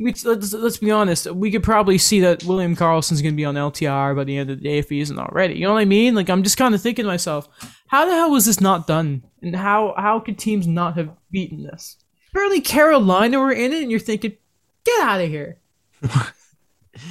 let's, 0.00 0.24
let's 0.24 0.78
be 0.78 0.90
honest, 0.90 1.30
we 1.30 1.50
could 1.50 1.62
probably 1.62 1.98
see 1.98 2.20
that 2.20 2.42
William 2.44 2.74
Karlsson's 2.74 3.22
going 3.22 3.34
to 3.34 3.36
be 3.36 3.44
on 3.44 3.54
LTR 3.54 4.16
by 4.16 4.24
the 4.24 4.36
end 4.36 4.50
of 4.50 4.58
the 4.58 4.64
day 4.64 4.78
if 4.78 4.88
he 4.88 5.00
isn't 5.00 5.18
already. 5.18 5.54
You 5.54 5.66
know 5.66 5.74
what 5.74 5.80
I 5.80 5.84
mean? 5.84 6.14
Like, 6.14 6.30
I'm 6.30 6.42
just 6.42 6.56
kind 6.56 6.74
of 6.74 6.80
thinking 6.80 7.04
to 7.04 7.10
myself, 7.10 7.48
how 7.86 8.06
the 8.06 8.12
hell 8.12 8.30
was 8.30 8.46
this 8.46 8.60
not 8.60 8.86
done? 8.86 9.22
And 9.42 9.54
how, 9.54 9.94
how 9.96 10.20
could 10.20 10.38
teams 10.38 10.66
not 10.66 10.96
have 10.96 11.10
beaten 11.30 11.62
this? 11.62 11.96
Barely 12.32 12.60
Carolina 12.60 13.38
were 13.38 13.52
in 13.52 13.72
it, 13.72 13.82
and 13.82 13.90
you're 13.90 14.00
thinking, 14.00 14.36
get 14.84 15.00
out 15.02 15.20
of 15.20 15.28
here. 15.28 15.58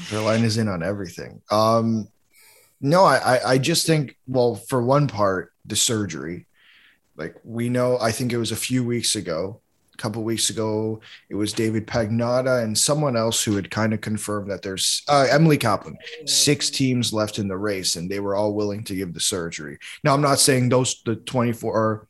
Carolina's 0.07 0.57
in 0.57 0.67
on 0.67 0.83
everything. 0.83 1.41
Um, 1.51 2.09
no, 2.81 3.03
I, 3.03 3.39
I, 3.45 3.57
just 3.57 3.85
think, 3.85 4.17
well, 4.27 4.55
for 4.55 4.81
one 4.81 5.07
part, 5.07 5.53
the 5.65 5.75
surgery. 5.75 6.47
Like 7.15 7.35
we 7.43 7.67
know, 7.67 7.97
I 7.99 8.11
think 8.11 8.31
it 8.31 8.37
was 8.37 8.53
a 8.53 8.55
few 8.55 8.83
weeks 8.83 9.15
ago, 9.15 9.59
couple 9.99 10.23
weeks 10.23 10.49
ago, 10.49 11.01
it 11.29 11.35
was 11.35 11.53
David 11.53 11.85
Pagnotta 11.85 12.63
and 12.63 12.77
someone 12.77 13.15
else 13.15 13.43
who 13.43 13.55
had 13.55 13.69
kind 13.69 13.93
of 13.93 14.01
confirmed 14.01 14.49
that 14.49 14.61
there's 14.61 15.03
uh, 15.07 15.27
Emily 15.29 15.57
Kaplan, 15.57 15.97
six 16.25 16.69
teams 16.69 17.13
left 17.13 17.37
in 17.37 17.47
the 17.47 17.57
race, 17.57 17.95
and 17.95 18.09
they 18.09 18.19
were 18.19 18.35
all 18.35 18.53
willing 18.53 18.83
to 18.85 18.95
give 18.95 19.13
the 19.13 19.19
surgery. 19.19 19.77
Now, 20.03 20.13
I'm 20.13 20.21
not 20.21 20.39
saying 20.39 20.69
those 20.69 21.01
the 21.05 21.15
24 21.15 21.73
or 21.73 22.07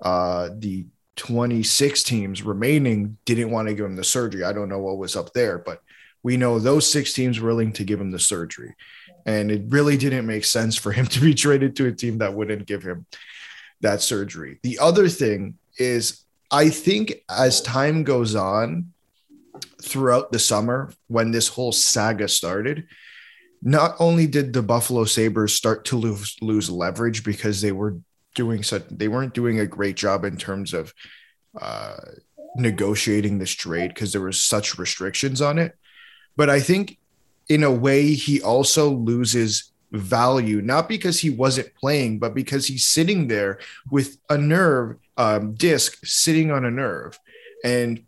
uh, 0.00 0.50
the 0.58 0.86
26 1.16 2.02
teams 2.02 2.42
remaining 2.42 3.16
didn't 3.24 3.50
want 3.50 3.68
to 3.68 3.74
give 3.74 3.86
him 3.86 3.96
the 3.96 4.04
surgery. 4.04 4.44
I 4.44 4.52
don't 4.52 4.68
know 4.68 4.80
what 4.80 4.98
was 4.98 5.16
up 5.16 5.32
there, 5.32 5.58
but 5.58 5.80
we 6.22 6.36
know 6.36 6.58
those 6.58 6.90
six 6.90 7.12
teams 7.12 7.38
were 7.40 7.48
willing 7.48 7.72
to 7.72 7.84
give 7.84 8.00
him 8.00 8.10
the 8.10 8.18
surgery. 8.18 8.74
And 9.26 9.50
it 9.50 9.62
really 9.68 9.96
didn't 9.96 10.26
make 10.26 10.44
sense 10.44 10.76
for 10.76 10.92
him 10.92 11.06
to 11.06 11.20
be 11.20 11.34
traded 11.34 11.76
to 11.76 11.86
a 11.86 11.92
team 11.92 12.18
that 12.18 12.34
wouldn't 12.34 12.66
give 12.66 12.82
him 12.82 13.06
that 13.80 14.02
surgery. 14.02 14.58
The 14.62 14.78
other 14.78 15.08
thing 15.08 15.58
is, 15.78 16.23
I 16.54 16.70
think 16.70 17.24
as 17.28 17.60
time 17.60 18.04
goes 18.04 18.36
on 18.36 18.92
throughout 19.82 20.30
the 20.30 20.38
summer, 20.38 20.92
when 21.08 21.32
this 21.32 21.48
whole 21.48 21.72
saga 21.72 22.28
started, 22.28 22.86
not 23.60 23.96
only 23.98 24.28
did 24.28 24.52
the 24.52 24.62
Buffalo 24.62 25.04
Sabres 25.04 25.52
start 25.52 25.84
to 25.86 25.96
lose, 25.96 26.36
lose 26.40 26.70
leverage 26.70 27.24
because 27.24 27.60
they 27.60 27.72
were 27.72 27.96
doing 28.36 28.62
such, 28.62 28.84
they 28.88 29.08
weren't 29.08 29.34
doing 29.34 29.58
a 29.58 29.66
great 29.66 29.96
job 29.96 30.24
in 30.24 30.36
terms 30.36 30.72
of 30.72 30.94
uh, 31.60 31.96
negotiating 32.54 33.38
this 33.38 33.50
trade 33.50 33.88
because 33.88 34.12
there 34.12 34.20
was 34.20 34.40
such 34.40 34.78
restrictions 34.78 35.42
on 35.42 35.58
it. 35.58 35.76
But 36.36 36.50
I 36.50 36.60
think 36.60 36.98
in 37.48 37.64
a 37.64 37.70
way, 37.72 38.12
he 38.12 38.40
also 38.40 38.90
loses 38.90 39.72
value, 39.94 40.60
not 40.60 40.88
because 40.88 41.20
he 41.20 41.30
wasn't 41.30 41.74
playing, 41.74 42.18
but 42.18 42.34
because 42.34 42.66
he's 42.66 42.86
sitting 42.86 43.28
there 43.28 43.58
with 43.90 44.18
a 44.28 44.36
nerve 44.36 44.96
um, 45.16 45.54
disc 45.54 46.04
sitting 46.04 46.50
on 46.50 46.64
a 46.64 46.70
nerve. 46.70 47.18
And 47.64 48.04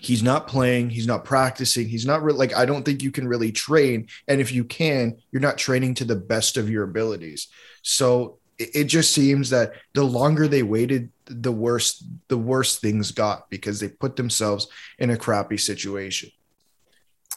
he's 0.00 0.22
not 0.22 0.46
playing, 0.46 0.90
he's 0.90 1.06
not 1.06 1.24
practicing, 1.24 1.88
he's 1.88 2.06
not 2.06 2.22
really 2.22 2.38
like, 2.38 2.54
I 2.54 2.64
don't 2.64 2.84
think 2.84 3.02
you 3.02 3.10
can 3.10 3.26
really 3.26 3.52
train. 3.52 4.08
And 4.28 4.40
if 4.40 4.52
you 4.52 4.64
can, 4.64 5.18
you're 5.32 5.42
not 5.42 5.58
training 5.58 5.94
to 5.94 6.04
the 6.04 6.16
best 6.16 6.56
of 6.56 6.70
your 6.70 6.84
abilities. 6.84 7.48
So 7.82 8.38
it, 8.58 8.70
it 8.74 8.84
just 8.84 9.12
seems 9.12 9.50
that 9.50 9.72
the 9.94 10.04
longer 10.04 10.48
they 10.48 10.62
waited, 10.62 11.10
the 11.26 11.52
worse 11.52 12.02
the 12.28 12.38
worse 12.38 12.78
things 12.78 13.10
got 13.10 13.50
because 13.50 13.80
they 13.80 13.88
put 13.88 14.16
themselves 14.16 14.66
in 14.98 15.10
a 15.10 15.16
crappy 15.16 15.58
situation. 15.58 16.30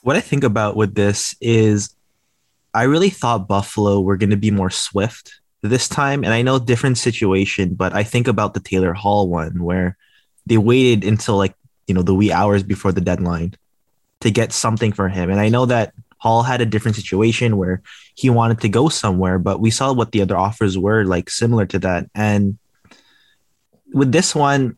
What 0.01 0.15
I 0.15 0.21
think 0.21 0.43
about 0.43 0.75
with 0.75 0.95
this 0.95 1.35
is 1.41 1.93
I 2.73 2.83
really 2.83 3.09
thought 3.09 3.47
Buffalo 3.47 3.99
were 3.99 4.17
going 4.17 4.29
to 4.29 4.37
be 4.37 4.51
more 4.51 4.69
swift 4.69 5.41
this 5.61 5.87
time. 5.87 6.23
And 6.23 6.33
I 6.33 6.41
know 6.41 6.59
different 6.59 6.97
situation, 6.97 7.75
but 7.75 7.93
I 7.93 8.03
think 8.03 8.27
about 8.27 8.53
the 8.53 8.59
Taylor 8.59 8.93
Hall 8.93 9.27
one 9.27 9.63
where 9.63 9.97
they 10.45 10.57
waited 10.57 11.03
until 11.03 11.37
like, 11.37 11.53
you 11.87 11.93
know, 11.93 12.01
the 12.01 12.15
wee 12.15 12.31
hours 12.31 12.63
before 12.63 12.91
the 12.91 13.01
deadline 13.01 13.55
to 14.21 14.31
get 14.31 14.53
something 14.53 14.91
for 14.91 15.09
him. 15.09 15.29
And 15.29 15.39
I 15.39 15.49
know 15.49 15.65
that 15.65 15.93
Hall 16.17 16.43
had 16.43 16.61
a 16.61 16.65
different 16.65 16.95
situation 16.95 17.57
where 17.57 17.81
he 18.15 18.29
wanted 18.29 18.61
to 18.61 18.69
go 18.69 18.89
somewhere, 18.89 19.39
but 19.39 19.59
we 19.59 19.71
saw 19.71 19.91
what 19.91 20.11
the 20.11 20.21
other 20.21 20.37
offers 20.37 20.77
were 20.77 21.03
like 21.03 21.29
similar 21.29 21.65
to 21.67 21.79
that. 21.79 22.09
And 22.13 22.57
with 23.93 24.11
this 24.11 24.35
one, 24.35 24.77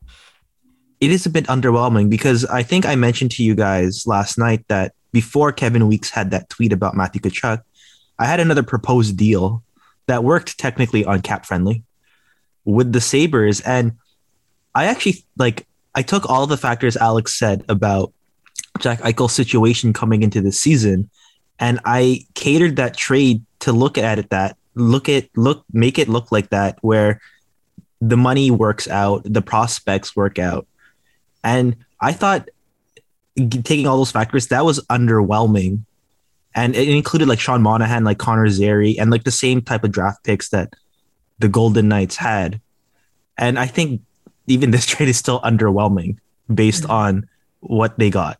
it 1.01 1.11
is 1.11 1.25
a 1.25 1.29
bit 1.29 1.45
underwhelming 1.47 2.09
because 2.09 2.45
I 2.45 2.63
think 2.63 2.85
I 2.85 2.95
mentioned 2.95 3.31
to 3.31 3.43
you 3.43 3.55
guys 3.55 4.07
last 4.07 4.37
night 4.37 4.65
that 4.69 4.93
before 5.11 5.51
Kevin 5.51 5.87
Weeks 5.87 6.09
had 6.09 6.31
that 6.31 6.49
tweet 6.49 6.71
about 6.71 6.95
Matthew 6.95 7.19
Tkachuk, 7.21 7.61
I 8.23 8.25
had 8.25 8.39
another 8.39 8.63
proposed 8.63 9.17
deal 9.17 9.63
that 10.07 10.23
worked 10.23 10.57
technically 10.57 11.03
on 11.03 11.21
cap 11.21 11.45
friendly 11.45 11.83
with 12.63 12.93
the 12.93 13.01
Sabres. 13.01 13.59
And 13.59 13.97
I 14.73 14.85
actually 14.85 15.25
like 15.35 15.67
I 15.93 16.03
took 16.03 16.29
all 16.29 16.47
the 16.47 16.55
factors 16.55 16.95
Alex 16.95 17.37
said 17.37 17.65
about 17.67 18.13
Jack 18.79 19.01
Eichel's 19.01 19.33
situation 19.33 19.91
coming 19.91 20.23
into 20.23 20.39
the 20.39 20.53
season, 20.53 21.09
and 21.59 21.81
I 21.83 22.25
catered 22.33 22.77
that 22.77 22.95
trade 22.95 23.43
to 23.59 23.73
look 23.73 23.97
at 23.97 24.19
it 24.19 24.29
that 24.29 24.55
look 24.73 25.09
at 25.09 25.27
look 25.35 25.65
make 25.73 25.99
it 25.99 26.07
look 26.07 26.31
like 26.31 26.49
that 26.51 26.77
where 26.79 27.19
the 27.99 28.15
money 28.15 28.51
works 28.51 28.87
out, 28.87 29.23
the 29.25 29.41
prospects 29.41 30.15
work 30.15 30.39
out. 30.39 30.65
And 31.43 31.75
I 31.99 32.13
thought 32.13 32.47
taking 33.35 33.85
all 33.85 33.97
those 33.97 34.11
factors, 34.11 34.47
that 34.47 34.63
was 34.63 34.79
underwhelming. 34.87 35.83
And 36.55 36.75
it 36.75 36.87
included 36.87 37.27
like 37.27 37.39
Sean 37.39 37.61
Monahan, 37.61 38.03
like 38.03 38.19
Connor 38.19 38.49
Zary, 38.49 38.97
and 38.99 39.09
like 39.09 39.23
the 39.23 39.31
same 39.31 39.61
type 39.61 39.83
of 39.83 39.91
draft 39.91 40.23
picks 40.23 40.49
that 40.49 40.73
the 41.39 41.47
Golden 41.47 41.87
Knights 41.87 42.15
had. 42.15 42.61
And 43.37 43.57
I 43.57 43.65
think 43.65 44.01
even 44.47 44.71
this 44.71 44.85
trade 44.91 45.09
is 45.09 45.17
still 45.17 45.41
underwhelming 45.41 46.17
based 46.53 46.83
mm-hmm. 46.83 46.91
on 46.91 47.29
what 47.59 47.97
they 47.97 48.09
got. 48.09 48.37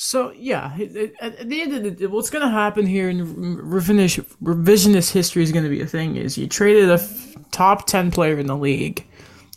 So 0.00 0.30
yeah, 0.30 0.78
it, 0.78 0.96
it, 0.96 1.14
at 1.20 1.34
at 1.40 1.48
the 1.48 1.60
end 1.60 1.74
of 1.74 1.82
the 1.82 1.90
day, 1.90 2.06
what's 2.06 2.30
going 2.30 2.46
to 2.46 2.50
happen 2.50 2.86
here 2.86 3.08
in 3.08 3.18
revisionist, 3.56 4.24
revisionist 4.40 5.10
history 5.10 5.42
is 5.42 5.50
going 5.50 5.64
to 5.64 5.70
be 5.70 5.80
a 5.80 5.86
thing. 5.86 6.14
Is 6.14 6.38
you 6.38 6.46
traded 6.46 6.88
a 6.88 6.94
f- 6.94 7.34
top 7.50 7.88
ten 7.88 8.12
player 8.12 8.38
in 8.38 8.46
the 8.46 8.56
league 8.56 9.04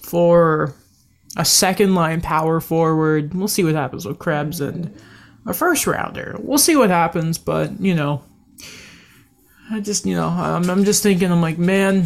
for 0.01 0.73
a 1.38 1.45
second 1.45 1.93
line 1.93 2.21
power 2.21 2.59
forward. 2.59 3.35
We'll 3.35 3.47
see 3.47 3.63
what 3.63 3.75
happens 3.75 4.05
with 4.05 4.17
Krebs 4.17 4.59
and 4.61 4.91
a 5.45 5.53
first 5.53 5.88
rounder. 5.88 6.36
We'll 6.39 6.57
see 6.57 6.75
what 6.75 6.89
happens, 6.89 7.38
but 7.38 7.79
you 7.79 7.95
know, 7.95 8.24
I 9.69 9.79
just 9.79 10.05
you 10.05 10.15
know 10.15 10.27
I'm, 10.27 10.69
I'm 10.69 10.83
just 10.83 11.03
thinking 11.03 11.31
I'm 11.31 11.41
like 11.41 11.57
man, 11.57 12.03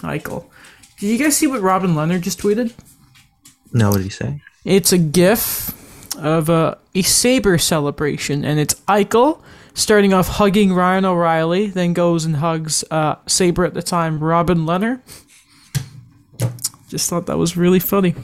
Eichel. 0.00 0.46
Did 0.98 1.08
you 1.08 1.18
guys 1.18 1.36
see 1.36 1.46
what 1.46 1.60
Robin 1.60 1.94
Lehner 1.94 2.20
just 2.20 2.40
tweeted? 2.40 2.72
No, 3.72 3.90
what 3.90 3.96
did 3.96 4.04
he 4.04 4.10
say? 4.10 4.40
It's 4.64 4.92
a 4.92 4.98
GIF 4.98 5.74
of 6.18 6.48
a 6.48 6.78
a 6.94 7.02
saber 7.02 7.58
celebration, 7.58 8.44
and 8.44 8.60
it's 8.60 8.74
Eichel 8.82 9.42
starting 9.74 10.12
off 10.12 10.28
hugging 10.28 10.72
Ryan 10.72 11.04
O'Reilly, 11.04 11.68
then 11.68 11.92
goes 11.92 12.24
and 12.24 12.36
hugs 12.36 12.84
uh, 12.90 13.16
saber 13.26 13.64
at 13.64 13.74
the 13.74 13.82
time 13.82 14.22
Robin 14.22 14.58
Lehner. 14.58 15.00
Just 16.88 17.08
thought 17.08 17.26
that 17.26 17.38
was 17.38 17.56
really 17.56 17.78
funny. 17.78 18.14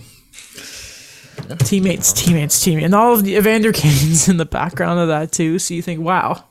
Teammates, 1.61 2.13
teammates, 2.13 2.63
teammates, 2.63 2.85
and 2.85 2.95
all 2.95 3.15
of 3.15 3.25
the 3.25 3.37
Evander 3.37 3.73
Kane's 3.75 4.29
in 4.29 4.37
the 4.37 4.45
background 4.47 5.01
of 5.01 5.09
that 5.09 5.33
too. 5.33 5.59
So 5.59 5.75
you 5.75 5.83
think, 5.83 6.01
wow, 6.01 6.45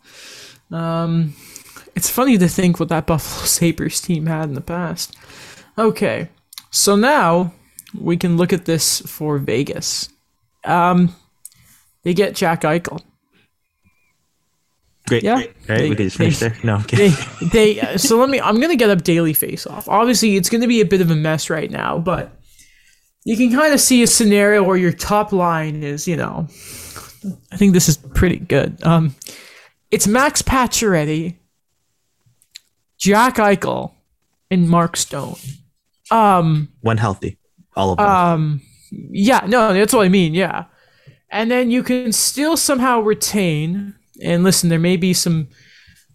um, 0.72 1.36
it's 1.96 2.10
funny 2.10 2.38
to 2.38 2.48
think 2.48 2.80
what 2.80 2.90
that 2.90 3.06
Buffalo 3.08 3.46
Sabres 3.46 4.02
team 4.02 4.26
had 4.26 4.46
in 4.50 4.54
the 4.56 4.62
past. 4.62 5.16
Okay, 5.78 6.30
so 6.72 6.96
now 6.96 7.54
we 8.00 8.18
can 8.18 8.38
look 8.38 8.52
at 8.54 8.66
this 8.66 9.02
for 9.02 9.38
Vegas. 9.38 10.10
Um, 10.66 11.16
they 12.04 12.14
get 12.14 12.36
Jack 12.36 12.62
Eichel. 12.62 13.02
Great. 15.08 15.24
Yeah. 15.24 15.36
Great. 15.38 15.56
They- 15.68 15.90
we 15.90 15.96
can 15.96 16.06
just 16.08 16.18
finish 16.18 16.40
they- 16.40 16.50
there. 16.50 16.58
No, 16.64 16.76
I'm 16.76 16.84
kidding. 16.84 17.14
they 17.50 17.76
they 17.76 17.80
uh, 17.82 17.98
so 17.98 18.18
let 18.18 18.30
me 18.30 18.42
i'm 18.42 18.60
gonna 18.60 18.76
get 18.76 18.90
up 18.90 19.04
daily 19.04 19.34
face 19.34 19.66
off 19.66 19.88
obviously 19.88 20.36
it's 20.36 20.50
gonna 20.50 20.68
be 20.68 20.82
a 20.82 20.86
bit 20.86 21.00
of 21.00 21.10
a 21.10 21.16
mess 21.16 21.50
right 21.50 21.72
now 21.72 21.98
but 21.98 22.37
you 23.28 23.36
can 23.36 23.52
kind 23.52 23.74
of 23.74 23.80
see 23.82 24.02
a 24.04 24.08
scenario 24.08 24.64
where 24.64 24.78
your 24.78 24.94
top 24.94 25.32
line 25.34 25.84
is 25.84 26.08
you 26.08 26.16
know 26.16 26.48
i 27.52 27.58
think 27.58 27.74
this 27.74 27.90
is 27.90 27.98
pretty 27.98 28.38
good 28.38 28.82
um 28.84 29.14
it's 29.92 30.08
max 30.08 30.42
pacioretty 30.42 31.36
jack 32.98 33.36
eichel 33.36 33.92
and 34.50 34.70
mark 34.70 34.96
stone 34.96 35.36
um 36.10 36.70
When 36.82 36.98
healthy, 36.98 37.38
all 37.76 37.92
of 37.92 37.98
them. 37.98 38.08
um, 38.08 38.62
yeah, 38.92 39.42
no, 39.46 39.74
that's 39.74 39.92
what 39.94 40.06
I 40.06 40.10
mean. 40.10 40.34
Yeah, 40.34 40.66
and 41.30 41.52
then 41.52 41.70
you 41.70 41.84
can 41.84 42.14
still 42.14 42.56
somehow 42.56 43.02
retain. 43.02 43.94
And 44.24 44.46
listen, 44.46 44.70
there 44.70 44.80
may 44.80 44.96
be 44.96 45.14
some 45.14 45.50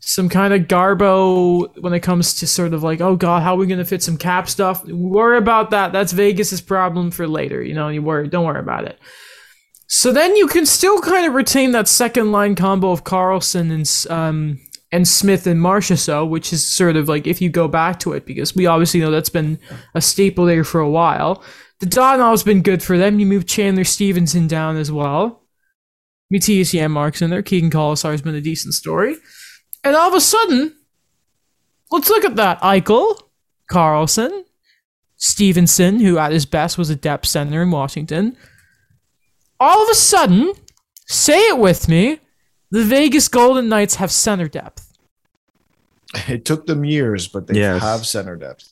some 0.05 0.29
kind 0.29 0.53
of 0.53 0.63
garbo 0.63 1.69
when 1.81 1.93
it 1.93 2.01
comes 2.01 2.35
to 2.35 2.47
sort 2.47 2.75
of 2.75 2.83
like, 2.83 3.01
oh 3.01 3.15
god, 3.15 3.43
how 3.43 3.55
are 3.55 3.57
we 3.57 3.67
gonna 3.67 3.85
fit 3.85 4.03
some 4.03 4.19
cap 4.19 4.49
stuff? 4.49 4.85
Worry 4.85 5.39
about 5.39 5.71
that. 5.71 5.93
That's 5.93 6.13
Vegas's 6.13 6.61
problem 6.61 7.13
for 7.13 7.27
later. 7.27 7.63
You 7.63 7.75
know, 7.75 7.89
you 7.89 8.03
worry. 8.03 8.29
Don't 8.29 8.45
worry 8.45 8.59
about 8.59 8.85
it. 8.85 8.99
So 9.87 10.13
then 10.13 10.35
you 10.35 10.49
can 10.49 10.67
still 10.67 11.01
kind 11.01 11.25
of 11.27 11.35
retain 11.35 11.71
that 11.73 11.87
second 11.87 12.33
line 12.33 12.57
combo 12.57 12.91
of 12.91 13.05
Karlsson 13.05 13.71
and 13.73 14.13
um 14.13 14.59
and 14.91 15.07
Smith 15.07 15.47
and 15.47 15.61
Marchessault, 15.61 16.29
which 16.29 16.53
is 16.53 16.67
sort 16.67 16.97
of 16.97 17.09
like 17.09 17.29
if 17.29 17.41
you 17.41 17.49
go 17.49 17.69
back 17.69 18.01
to 18.01 18.13
it, 18.13 18.27
because 18.27 18.57
we 18.57 18.67
obviously 18.67 18.99
know 18.99 19.11
that's 19.13 19.29
been 19.29 19.59
a 19.95 20.01
staple 20.01 20.47
there 20.47 20.65
for 20.65 20.81
a 20.81 20.91
while. 20.91 21.43
Dadonov's 21.81 22.43
been 22.43 22.63
good 22.63 22.83
for 22.83 22.99
them. 22.99 23.21
You 23.21 23.27
move 23.27 23.47
Chandler 23.47 23.85
Stephenson 23.85 24.49
down 24.49 24.77
as 24.77 24.91
well. 24.91 25.43
Mattias 26.33 26.73
Janmark's 26.73 27.23
in 27.23 27.31
there. 27.31 27.43
Keegan 27.43 27.71
Kolesar 27.71 28.11
has 28.11 28.23
been 28.23 28.35
a 28.35 28.41
decent 28.41 28.75
story. 28.75 29.17
And 29.85 29.97
all 29.97 30.09
of 30.09 30.15
a 30.15 30.21
sudden, 30.21 30.77
let's 31.91 32.09
look 32.09 32.25
at 32.25 32.37
that. 32.37 32.61
Eichel, 32.61 33.19
Karlsson, 33.71 34.45
Stephenson, 35.17 36.01
who 36.01 36.19
at 36.19 36.33
his 36.33 36.47
best 36.47 36.79
was 36.79 36.91
a 36.91 36.97
depth 36.97 37.27
center 37.27 37.63
in 37.63 37.71
Washington. 37.71 38.37
All 39.59 39.83
of 39.83 39.89
a 39.89 39.95
sudden, 39.95 40.53
say 41.07 41.39
it 41.49 41.59
with 41.59 41.89
me, 41.89 42.19
the 42.71 42.85
Vegas 42.85 43.29
Golden 43.29 43.69
Knights 43.69 43.97
have 43.97 44.11
center 44.13 44.49
depth. 44.49 44.89
It 46.29 46.45
took 46.45 46.67
them 46.67 46.85
years, 46.85 47.27
but 47.27 47.47
they 47.47 47.59
Yes. 47.59 47.81
have 47.83 48.05
center 48.07 48.37
depth. 48.37 48.69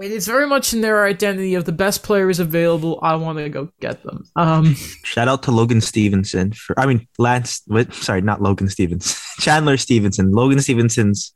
It 0.00 0.12
is 0.12 0.26
very 0.26 0.46
much 0.46 0.72
in 0.74 0.80
their 0.80 1.04
identity 1.06 1.54
of 1.54 1.64
the 1.64 1.72
best 1.72 2.02
players 2.04 2.38
available. 2.38 2.98
I 3.02 3.16
want 3.16 3.38
to 3.38 3.48
go 3.48 3.70
get 3.80 4.02
them. 4.04 4.24
Um, 4.36 4.74
Shout 5.02 5.26
out 5.28 5.42
to 5.44 5.50
Logan 5.50 5.80
Stevenson 5.80 6.52
for, 6.52 6.78
I 6.78 6.86
mean, 6.86 7.08
Lance, 7.18 7.62
what, 7.66 7.92
sorry, 7.94 8.20
not 8.20 8.40
Logan 8.42 8.68
Stevens, 8.68 9.18
Chandler 9.38 9.76
Stephenson. 9.76 10.32
Logan 10.32 10.60
Stevenson's 10.60 11.32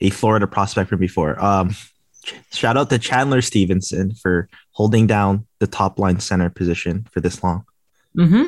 a 0.00 0.10
Florida 0.10 0.46
prospect 0.46 0.90
from 0.90 0.98
before. 0.98 1.42
Um, 1.42 1.74
shout 2.52 2.76
out 2.76 2.90
to 2.90 2.98
Chandler 2.98 3.42
Stephenson 3.42 4.14
for 4.14 4.48
holding 4.72 5.06
down 5.06 5.46
the 5.58 5.66
top 5.66 5.98
line 5.98 6.20
center 6.20 6.50
position 6.50 7.06
for 7.10 7.20
this 7.20 7.42
long. 7.42 7.64
hmm 8.14 8.44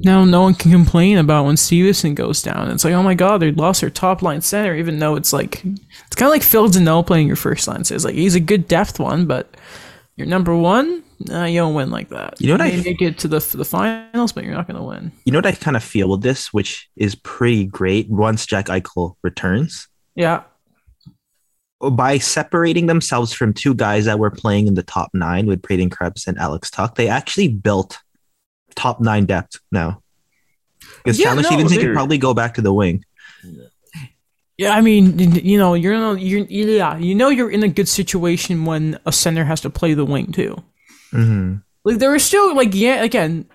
Now 0.00 0.24
no 0.24 0.42
one 0.42 0.54
can 0.54 0.70
complain 0.70 1.18
about 1.18 1.46
when 1.46 1.56
Stephenson 1.56 2.14
goes 2.14 2.40
down. 2.40 2.70
It's 2.70 2.84
like, 2.84 2.94
oh 2.94 3.02
my 3.02 3.14
god, 3.14 3.38
they 3.38 3.50
lost 3.50 3.80
their 3.80 3.90
top 3.90 4.22
line 4.22 4.40
center, 4.40 4.76
even 4.76 5.00
though 5.00 5.16
it's 5.16 5.32
like 5.32 5.64
it's 5.64 6.14
kind 6.14 6.28
of 6.28 6.32
like 6.32 6.44
Phil 6.44 6.68
Danault 6.68 7.06
playing 7.08 7.26
your 7.26 7.34
first 7.34 7.66
line. 7.66 7.82
So 7.82 7.96
it's 7.96 8.04
like 8.04 8.14
he's 8.14 8.36
a 8.36 8.40
good 8.40 8.68
depth 8.68 9.00
one, 9.00 9.26
but 9.26 9.56
your 10.14 10.28
number 10.28 10.54
one, 10.54 11.02
nah, 11.20 11.44
you 11.44 11.58
don't 11.60 11.74
win 11.74 11.90
like 11.90 12.08
that. 12.10 12.40
You 12.40 12.48
know 12.48 12.54
what 12.54 12.62
I 12.62 12.68
may 12.68 12.78
f- 12.78 12.84
make 12.84 13.02
it 13.02 13.18
to 13.18 13.28
the 13.28 13.38
the 13.38 13.64
finals, 13.64 14.32
but 14.32 14.44
you're 14.44 14.54
not 14.54 14.66
gonna 14.66 14.84
win. 14.84 15.12
You 15.24 15.32
know 15.32 15.38
what 15.38 15.46
I 15.46 15.52
kind 15.52 15.76
of 15.76 15.82
feel 15.84 16.08
with 16.08 16.22
this, 16.22 16.52
which 16.52 16.88
is 16.96 17.14
pretty 17.14 17.64
great 17.64 18.08
once 18.08 18.46
Jack 18.46 18.66
Eichel 18.66 19.14
returns? 19.22 19.88
Yeah, 20.14 20.42
by 21.80 22.18
separating 22.18 22.86
themselves 22.86 23.32
from 23.32 23.52
two 23.54 23.74
guys 23.74 24.06
that 24.06 24.18
were 24.18 24.30
playing 24.30 24.66
in 24.66 24.74
the 24.74 24.82
top 24.82 25.10
nine 25.14 25.46
with 25.46 25.62
Braden 25.62 25.90
Krebs 25.90 26.26
and 26.26 26.36
Alex 26.38 26.70
Tuch, 26.70 26.94
they 26.96 27.08
actually 27.08 27.48
built 27.48 27.98
top 28.74 29.00
nine 29.00 29.26
depth 29.26 29.60
now. 29.70 30.02
Because 30.96 31.18
Yeah, 31.18 31.26
Chandler 31.26 31.42
no, 31.42 31.48
Stephenson 31.50 31.78
could 31.78 31.94
probably 31.94 32.18
go 32.18 32.34
back 32.34 32.54
to 32.54 32.62
the 32.62 32.72
wing. 32.72 33.04
yeah. 34.56 34.70
I 34.70 34.80
mean, 34.80 35.18
you 35.18 35.56
know, 35.58 35.74
you're 35.74 35.92
in 35.94 36.02
a, 36.02 36.14
you're 36.20 36.46
yeah, 36.46 36.98
you 36.98 37.14
know, 37.14 37.28
you're 37.28 37.50
in 37.50 37.62
a 37.62 37.68
good 37.68 37.88
situation 37.88 38.64
when 38.64 38.98
a 39.06 39.12
center 39.12 39.44
has 39.44 39.60
to 39.60 39.70
play 39.70 39.94
the 39.94 40.04
wing 40.04 40.32
too. 40.32 40.56
Mm-hmm. 41.12 41.56
Like 41.84 41.98
there 41.98 42.10
was 42.10 42.24
still 42.24 42.54
like 42.54 42.74
yeah 42.74 43.02
again 43.02 43.46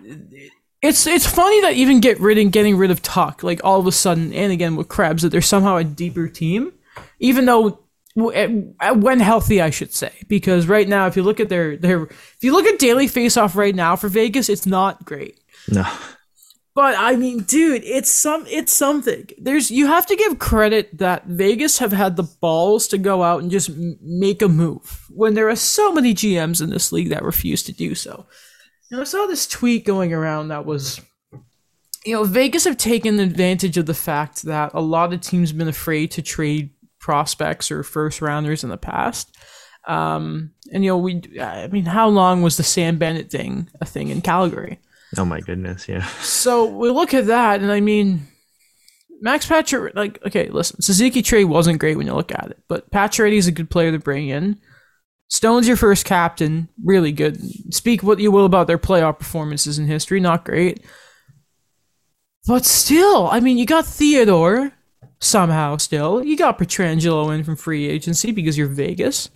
it's 0.81 1.05
it's 1.07 1.27
funny 1.27 1.61
that 1.61 1.73
even 1.73 1.99
get 1.99 2.19
rid 2.19 2.37
of 2.37 2.51
getting 2.51 2.77
rid 2.77 2.91
of 2.91 3.01
Tuch 3.01 3.43
like 3.43 3.61
all 3.63 3.79
of 3.79 3.87
a 3.87 3.91
sudden 3.91 4.33
and 4.33 4.51
again 4.51 4.75
with 4.75 4.87
Krebs 4.87 5.21
that 5.21 5.29
they're 5.29 5.41
somehow 5.41 5.77
a 5.77 5.83
deeper 5.83 6.27
team 6.27 6.73
even 7.19 7.45
though 7.45 7.79
when 8.15 9.19
healthy 9.19 9.61
I 9.61 9.69
should 9.69 9.93
say 9.93 10.11
because 10.27 10.67
right 10.67 10.87
now 10.87 11.07
if 11.07 11.15
you 11.15 11.23
look 11.23 11.39
at 11.39 11.49
their 11.49 11.77
their 11.77 12.03
if 12.03 12.37
you 12.41 12.51
look 12.53 12.65
at 12.65 12.79
daily 12.79 13.07
face 13.07 13.37
off 13.37 13.55
right 13.55 13.75
now 13.75 13.95
for 13.95 14.07
Vegas 14.07 14.49
it's 14.49 14.65
not 14.65 15.05
great 15.05 15.39
No. 15.69 15.85
But 16.75 16.95
I 16.97 17.15
mean, 17.15 17.39
dude, 17.43 17.83
it's 17.83 18.11
some 18.11 18.45
it's 18.47 18.73
something. 18.73 19.29
There's 19.37 19.69
you 19.69 19.87
have 19.87 20.05
to 20.07 20.15
give 20.15 20.39
credit 20.39 20.97
that 20.97 21.25
Vegas 21.25 21.77
have 21.79 21.91
had 21.91 22.15
the 22.15 22.23
balls 22.23 22.87
to 22.87 22.97
go 22.97 23.21
out 23.21 23.41
and 23.41 23.51
just 23.51 23.69
make 24.01 24.41
a 24.41 24.47
move 24.47 25.05
when 25.09 25.35
there 25.35 25.49
are 25.49 25.55
so 25.55 25.93
many 25.93 26.13
GMs 26.13 26.61
in 26.61 26.69
this 26.69 26.91
league 26.91 27.09
that 27.09 27.23
refuse 27.23 27.61
to 27.63 27.73
do 27.73 27.93
so. 27.93 28.25
And 28.89 29.01
I 29.01 29.03
saw 29.03 29.27
this 29.27 29.47
tweet 29.47 29.85
going 29.85 30.13
around 30.13 30.47
that 30.47 30.65
was 30.65 30.99
you 32.05 32.13
know, 32.13 32.23
Vegas 32.23 32.65
have 32.65 32.77
taken 32.77 33.19
advantage 33.19 33.77
of 33.77 33.85
the 33.85 33.93
fact 33.93 34.43
that 34.43 34.71
a 34.73 34.81
lot 34.81 35.13
of 35.13 35.21
teams 35.21 35.49
have 35.49 35.57
been 35.57 35.67
afraid 35.67 36.11
to 36.11 36.21
trade 36.21 36.71
prospects 36.99 37.71
or 37.71 37.83
first 37.83 38.21
rounders 38.21 38.63
in 38.63 38.69
the 38.69 38.77
past. 38.77 39.37
Um, 39.87 40.51
and 40.71 40.83
you 40.83 40.91
know, 40.91 40.97
we 40.97 41.21
I 41.39 41.67
mean, 41.67 41.85
how 41.85 42.07
long 42.07 42.41
was 42.41 42.57
the 42.57 42.63
Sam 42.63 42.97
Bennett 42.97 43.29
thing 43.29 43.69
a 43.79 43.85
thing 43.85 44.09
in 44.09 44.21
Calgary? 44.21 44.79
Oh 45.17 45.25
my 45.25 45.39
goodness, 45.39 45.87
yeah. 45.87 46.05
So 46.21 46.65
we 46.65 46.89
look 46.89 47.13
at 47.13 47.27
that, 47.27 47.61
and 47.61 47.71
I 47.71 47.79
mean, 47.79 48.27
Max 49.21 49.47
Pacioretty, 49.47 49.95
like, 49.95 50.25
okay, 50.25 50.49
listen, 50.49 50.81
Suzuki 50.81 51.21
trade 51.21 51.45
wasn't 51.45 51.79
great 51.79 51.97
when 51.97 52.07
you 52.07 52.13
look 52.13 52.31
at 52.31 52.51
it, 52.51 52.63
but 52.67 52.89
Pacioretty 52.91 53.37
is 53.37 53.47
a 53.47 53.51
good 53.51 53.69
player 53.69 53.91
to 53.91 53.99
bring 53.99 54.29
in. 54.29 54.59
Stone's 55.29 55.67
your 55.67 55.77
first 55.77 56.05
captain, 56.05 56.67
really 56.83 57.11
good. 57.11 57.41
Speak 57.73 58.03
what 58.03 58.19
you 58.19 58.31
will 58.31 58.45
about 58.45 58.67
their 58.67 58.77
playoff 58.77 59.19
performances 59.19 59.79
in 59.79 59.87
history, 59.87 60.19
not 60.19 60.45
great. 60.45 60.83
But 62.45 62.65
still, 62.65 63.29
I 63.29 63.39
mean, 63.39 63.57
you 63.57 63.65
got 63.65 63.85
Theodore 63.85 64.73
somehow 65.19 65.77
still. 65.77 66.23
You 66.23 66.35
got 66.35 66.59
Pietrangelo 66.59 67.33
in 67.33 67.43
from 67.43 67.55
free 67.55 67.87
agency 67.87 68.31
because 68.31 68.57
you're 68.57 68.67
Vegas. 68.67 69.29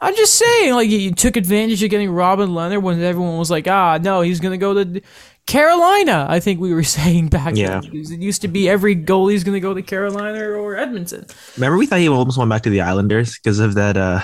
I'm 0.00 0.14
just 0.14 0.34
saying, 0.34 0.74
like 0.74 0.90
you 0.90 1.10
took 1.12 1.36
advantage 1.36 1.82
of 1.82 1.90
getting 1.90 2.10
Robin 2.10 2.50
Lehner 2.50 2.82
when 2.82 3.00
everyone 3.02 3.38
was 3.38 3.50
like, 3.50 3.66
ah, 3.66 3.98
no, 4.00 4.20
he's 4.20 4.40
gonna 4.40 4.58
go 4.58 4.74
to 4.84 5.00
Carolina. 5.46 6.26
I 6.28 6.40
think 6.40 6.60
we 6.60 6.74
were 6.74 6.82
saying 6.98 7.28
back 7.28 7.56
Yeah. 7.56 7.80
then 7.80 7.94
it 7.94 8.20
used 8.20 8.42
to 8.42 8.48
be 8.48 8.68
every 8.68 8.94
goalie's 8.96 9.44
gonna 9.44 9.60
go 9.60 9.72
to 9.74 9.82
Carolina 9.82 10.50
or 10.50 10.76
Edmonton. 10.76 11.26
Remember 11.56 11.78
we 11.78 11.86
thought 11.86 12.00
he 12.00 12.08
almost 12.08 12.36
went 12.36 12.50
back 12.50 12.62
to 12.64 12.70
the 12.70 12.82
Islanders 12.82 13.38
because 13.38 13.58
of 13.58 13.74
that 13.74 13.96
uh 13.96 14.20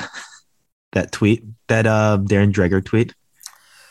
that 0.93 1.11
tweet, 1.13 1.45
that 1.69 1.87
uh 1.87 2.19
Darren 2.21 2.53
Dreger 2.53 2.85
tweet 2.85 3.15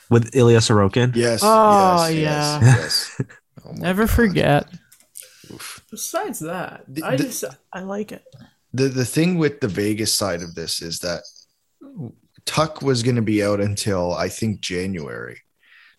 with 0.09 0.35
Ilya 0.35 0.59
Sorokin. 0.59 1.15
Yes. 1.15 1.39
Oh, 1.41 2.05
yes, 2.07 2.15
yeah. 2.15 2.59
Yes. 2.61 3.15
yes. 3.19 3.27
Oh 3.65 3.71
Never 3.73 4.03
God. 4.03 4.11
forget. 4.11 4.67
Oof. 5.51 5.83
Besides 5.89 6.39
that, 6.41 6.83
The- 6.87 7.03
I 7.03 7.15
the- 7.15 7.23
just 7.23 7.43
I 7.73 7.79
like 7.81 8.11
it. 8.11 8.23
The 8.73 8.87
the 8.87 9.05
thing 9.05 9.37
with 9.37 9.61
the 9.61 9.67
Vegas 9.67 10.13
side 10.13 10.41
of 10.41 10.53
this 10.55 10.81
is 10.81 10.99
that 10.99 11.23
Tuch 12.45 12.81
was 12.81 13.03
going 13.03 13.15
to 13.15 13.21
be 13.21 13.43
out 13.43 13.61
until 13.61 14.13
I 14.13 14.29
think 14.29 14.61
January. 14.61 15.41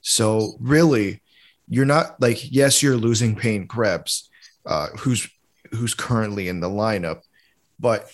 So 0.00 0.54
really, 0.60 1.22
you're 1.68 1.84
not 1.84 2.20
like 2.20 2.52
yes, 2.52 2.82
you're 2.82 2.96
losing 2.96 3.36
Payne 3.36 3.68
Krebs, 3.68 4.28
uh, 4.66 4.88
who's 4.98 5.28
who's 5.70 5.94
currently 5.94 6.48
in 6.48 6.60
the 6.60 6.68
lineup, 6.68 7.20
but 7.80 8.10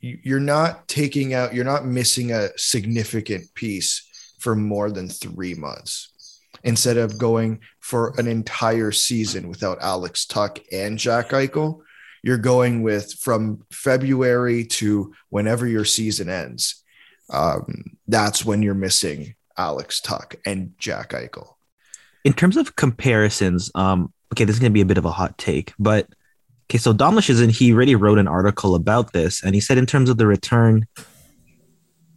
you- 0.00 0.20
you're 0.22 0.38
not 0.40 0.86
taking 0.86 1.34
out, 1.34 1.54
you're 1.54 1.64
not 1.64 1.84
missing 1.84 2.30
a 2.30 2.50
significant 2.56 3.52
piece 3.54 4.04
for 4.38 4.54
more 4.54 4.90
than 4.90 5.08
three 5.08 5.54
months 5.54 6.40
instead 6.62 6.96
of 6.96 7.18
going 7.18 7.58
for 7.80 8.14
an 8.18 8.28
entire 8.28 8.92
season 8.92 9.48
without 9.48 9.78
Alex 9.80 10.24
Tuch 10.26 10.60
and 10.70 10.98
Jack 10.98 11.30
Eichel. 11.30 11.80
You're 12.22 12.38
going 12.38 12.82
with 12.82 13.14
from 13.14 13.64
February 13.72 14.64
to 14.66 15.12
whenever 15.30 15.66
your 15.66 15.84
season 15.84 16.28
ends. 16.28 16.84
Um, 17.30 17.96
that's 18.06 18.44
when 18.44 18.62
you're 18.62 18.74
missing 18.74 19.34
Alex 19.56 20.00
Tuch 20.00 20.36
and 20.46 20.72
Jack 20.78 21.10
Eichel. 21.10 21.54
In 22.24 22.32
terms 22.32 22.56
of 22.56 22.76
comparisons, 22.76 23.70
um, 23.74 24.12
okay, 24.32 24.44
this 24.44 24.56
is 24.56 24.60
gonna 24.60 24.70
be 24.70 24.80
a 24.80 24.86
bit 24.86 24.98
of 24.98 25.04
a 25.04 25.10
hot 25.10 25.36
take, 25.38 25.72
but 25.78 26.08
okay, 26.70 26.78
so 26.78 26.92
Dom 26.92 27.16
Luszczyszyn, 27.16 27.50
he 27.50 27.72
already 27.72 27.94
wrote 27.94 28.18
an 28.18 28.28
article 28.28 28.74
about 28.74 29.12
this, 29.12 29.42
and 29.42 29.54
he 29.54 29.60
said 29.60 29.78
in 29.78 29.86
terms 29.86 30.08
of 30.10 30.16
the 30.16 30.26
return, 30.26 30.86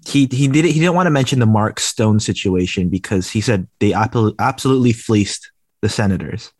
he 0.08 0.28
he 0.32 0.48
did 0.48 0.66
he 0.66 0.80
didn't 0.80 0.96
want 0.96 1.08
to 1.08 1.12
mention 1.12 1.40
the 1.40 1.46
Mark 1.46 1.80
Stone 1.80 2.20
situation 2.20 2.90
because 2.90 3.30
he 3.30 3.42
said 3.42 3.68
they 3.80 3.94
absolutely 3.94 4.94
fleeced 4.94 5.52
the 5.82 5.90
Senators, 5.90 6.52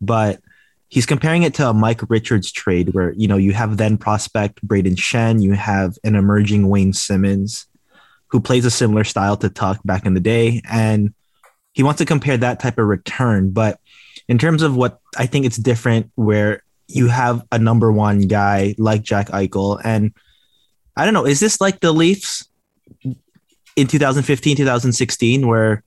but 0.00 0.40
he's 0.88 1.06
comparing 1.06 1.42
it 1.42 1.54
to 1.54 1.68
a 1.68 1.74
Mike 1.74 2.00
Richards 2.08 2.50
trade 2.50 2.94
where 2.94 3.12
you 3.12 3.28
know 3.28 3.36
you 3.36 3.52
have 3.52 3.76
then 3.76 3.98
prospect 3.98 4.66
Brayden 4.66 4.96
Schenn, 4.96 5.42
you 5.42 5.52
have 5.52 5.98
an 6.04 6.14
emerging 6.14 6.68
Wayne 6.68 6.92
Simmonds, 6.92 7.66
who 8.30 8.40
plays 8.40 8.64
a 8.64 8.70
similar 8.70 9.04
style 9.04 9.36
to 9.36 9.48
Tuch 9.48 9.78
back 9.84 10.06
in 10.06 10.14
the 10.14 10.20
day, 10.20 10.62
and 10.70 11.12
he 11.72 11.82
wants 11.82 11.98
to 11.98 12.04
compare 12.04 12.36
that 12.36 12.60
type 12.60 12.78
of 12.78 12.86
return. 12.86 13.50
But 13.50 13.78
in 14.28 14.38
terms 14.38 14.62
of 14.62 14.76
what 14.76 15.00
I 15.16 15.26
think 15.26 15.46
it's 15.46 15.56
different, 15.56 16.10
where 16.14 16.62
you 16.88 17.08
have 17.08 17.46
a 17.52 17.58
number 17.58 17.92
one 17.92 18.22
guy 18.22 18.74
like 18.78 19.02
Jack 19.02 19.28
Eichel, 19.28 19.80
and 19.84 20.12
I 20.96 21.04
don't 21.04 21.14
know, 21.14 21.26
is 21.26 21.40
this 21.40 21.60
like 21.60 21.80
the 21.80 21.92
Leafs 21.92 22.48
in 23.76 23.86
2015, 23.86 24.56
2016, 24.56 25.46
where 25.46 25.82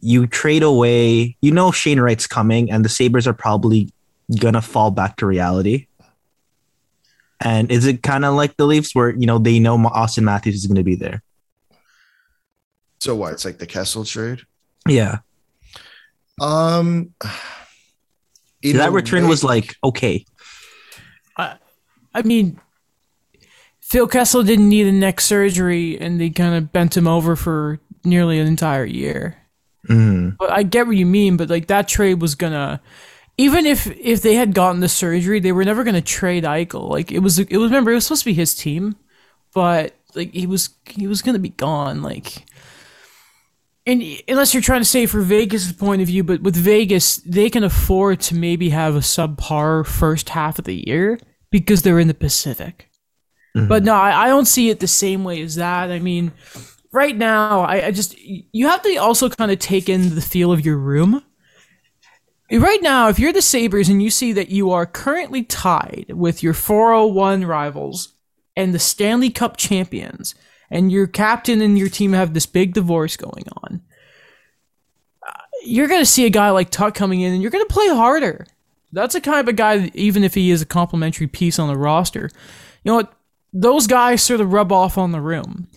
you 0.00 0.26
trade 0.26 0.62
away, 0.62 1.36
you 1.40 1.52
know, 1.52 1.70
Shane 1.70 2.00
Wright's 2.00 2.26
coming, 2.26 2.70
and 2.70 2.84
the 2.84 2.88
Sabres 2.88 3.26
are 3.26 3.32
probably 3.32 3.92
gonna 4.40 4.62
fall 4.62 4.90
back 4.90 5.16
to 5.16 5.26
reality. 5.26 5.86
And 7.44 7.72
is 7.72 7.86
it 7.86 8.02
kind 8.02 8.24
of 8.24 8.34
like 8.34 8.56
the 8.56 8.66
Leafs 8.66 8.94
where, 8.94 9.10
you 9.10 9.26
know, 9.26 9.38
they 9.38 9.58
know 9.58 9.76
Auston 9.76 10.22
Matthews 10.22 10.54
is 10.54 10.66
going 10.66 10.76
to 10.76 10.84
be 10.84 10.94
there? 10.94 11.22
So 13.02 13.16
what? 13.16 13.32
It's 13.32 13.44
like 13.44 13.58
the 13.58 13.66
Kessel 13.66 14.04
trade. 14.04 14.42
Yeah. 14.88 15.18
Um. 16.40 17.14
That 18.64 18.92
return 18.92 19.24
way, 19.24 19.28
was 19.28 19.42
like 19.42 19.74
okay. 19.82 20.24
I, 21.36 21.56
I 22.14 22.22
mean, 22.22 22.60
Phil 23.80 24.06
Kessel 24.06 24.44
didn't 24.44 24.68
need 24.68 24.86
a 24.86 24.92
neck 24.92 25.20
surgery, 25.20 25.98
and 25.98 26.20
they 26.20 26.30
kind 26.30 26.54
of 26.54 26.72
bent 26.72 26.96
him 26.96 27.08
over 27.08 27.34
for 27.34 27.80
nearly 28.04 28.38
an 28.38 28.46
entire 28.46 28.84
year. 28.84 29.36
Mm. 29.88 30.36
But 30.38 30.52
I 30.52 30.62
get 30.62 30.86
what 30.86 30.94
you 30.94 31.06
mean. 31.06 31.36
But 31.36 31.50
like 31.50 31.66
that 31.66 31.88
trade 31.88 32.20
was 32.20 32.36
gonna, 32.36 32.80
even 33.36 33.66
if 33.66 33.88
if 33.98 34.22
they 34.22 34.36
had 34.36 34.54
gotten 34.54 34.78
the 34.78 34.88
surgery, 34.88 35.40
they 35.40 35.50
were 35.50 35.64
never 35.64 35.82
gonna 35.82 36.02
trade 36.02 36.44
Eichel. 36.44 36.88
Like 36.88 37.10
it 37.10 37.18
was, 37.18 37.40
it 37.40 37.56
was 37.56 37.68
remember 37.68 37.90
it 37.90 37.96
was 37.96 38.04
supposed 38.04 38.22
to 38.22 38.30
be 38.30 38.34
his 38.34 38.54
team, 38.54 38.94
but 39.52 39.92
like 40.14 40.32
he 40.32 40.46
was 40.46 40.70
he 40.86 41.08
was 41.08 41.20
gonna 41.20 41.40
be 41.40 41.48
gone. 41.48 42.00
Like 42.00 42.44
and 43.86 44.02
unless 44.28 44.54
you're 44.54 44.62
trying 44.62 44.80
to 44.80 44.86
say 44.86 45.06
for 45.06 45.20
Vegas' 45.22 45.72
point 45.72 46.02
of 46.02 46.08
view, 46.08 46.22
but 46.22 46.42
with 46.42 46.54
Vegas, 46.54 47.16
they 47.16 47.50
can 47.50 47.64
afford 47.64 48.20
to 48.20 48.34
maybe 48.34 48.70
have 48.70 48.94
a 48.94 49.00
subpar 49.00 49.84
first 49.84 50.28
half 50.28 50.58
of 50.58 50.66
the 50.66 50.86
year 50.86 51.18
because 51.50 51.82
they're 51.82 51.98
in 51.98 52.08
the 52.08 52.14
Pacific. 52.14 52.88
Mm-hmm. 53.56 53.68
But 53.68 53.82
no, 53.82 53.94
I, 53.94 54.24
I, 54.24 54.28
don't 54.28 54.46
see 54.46 54.70
it 54.70 54.80
the 54.80 54.86
same 54.86 55.24
way 55.24 55.42
as 55.42 55.56
that. 55.56 55.90
I 55.90 55.98
mean, 55.98 56.32
right 56.92 57.16
now, 57.16 57.62
I, 57.62 57.86
I 57.86 57.90
just 57.90 58.16
you 58.18 58.68
have 58.68 58.82
to 58.82 58.96
also 58.96 59.28
kind 59.28 59.50
of 59.50 59.58
take 59.58 59.88
in 59.88 60.14
the 60.14 60.22
feel 60.22 60.52
of 60.52 60.64
your 60.64 60.78
room. 60.78 61.22
Right 62.50 62.82
now, 62.82 63.08
if 63.08 63.18
you're 63.18 63.32
the 63.32 63.42
Sabres 63.42 63.88
and 63.88 64.02
you 64.02 64.10
see 64.10 64.32
that 64.32 64.50
you 64.50 64.70
are 64.70 64.86
currently 64.86 65.42
tied 65.42 66.06
with 66.14 66.42
your 66.42 66.54
401 66.54 67.46
rivals 67.46 68.14
and 68.56 68.74
the 68.74 68.78
Stanley 68.78 69.30
Cup 69.30 69.56
champions, 69.56 70.34
and 70.72 70.90
your 70.90 71.06
captain 71.06 71.60
and 71.60 71.78
your 71.78 71.90
team 71.90 72.14
have 72.14 72.32
this 72.32 72.46
big 72.46 72.72
divorce 72.72 73.16
going 73.16 73.44
on, 73.62 73.82
you're 75.64 75.86
going 75.86 76.00
to 76.00 76.06
see 76.06 76.24
a 76.24 76.30
guy 76.30 76.50
like 76.50 76.70
Tuch 76.70 76.94
coming 76.94 77.20
in 77.20 77.32
and 77.32 77.42
you're 77.42 77.50
going 77.50 77.64
to 77.64 77.72
play 77.72 77.88
harder. 77.88 78.46
That's 78.90 79.14
a 79.14 79.20
kind 79.20 79.38
of 79.38 79.48
a 79.48 79.52
guy, 79.52 79.90
even 79.94 80.24
if 80.24 80.34
he 80.34 80.50
is 80.50 80.62
a 80.62 80.66
complimentary 80.66 81.26
piece 81.26 81.58
on 81.58 81.68
the 81.68 81.76
roster. 81.76 82.30
You 82.82 82.90
know 82.90 82.94
what? 82.96 83.12
Those 83.52 83.86
guys 83.86 84.22
sort 84.22 84.40
of 84.40 84.52
rub 84.52 84.72
off 84.72 84.96
on 84.96 85.12
the 85.12 85.20
room. 85.20 85.68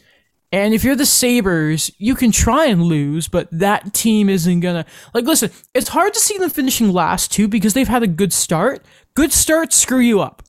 And 0.52 0.74
if 0.74 0.86
you're 0.86 0.96
the 0.96 1.06
Sabres, 1.06 1.92
you 1.98 2.16
can 2.16 2.32
try 2.32 2.66
and 2.68 2.84
lose, 2.84 3.28
but 3.28 3.50
that 3.52 3.94
team 3.94 4.30
isn't 4.30 4.62
gonna 4.62 4.86
like 5.14 5.26
listen, 5.26 5.52
it's 5.74 5.90
hard 5.90 6.14
to 6.14 6.20
see 6.20 6.38
them 6.38 6.50
finishing 6.50 6.94
last 6.94 7.34
too 7.34 7.50
because 7.50 7.74
they've 7.74 7.88
had 7.88 8.04
a 8.04 8.08
good 8.08 8.32
start. 8.32 8.86
Good 9.16 9.34
starts 9.34 9.76
screw 9.76 10.00
you 10.00 10.22
up. 10.22 10.44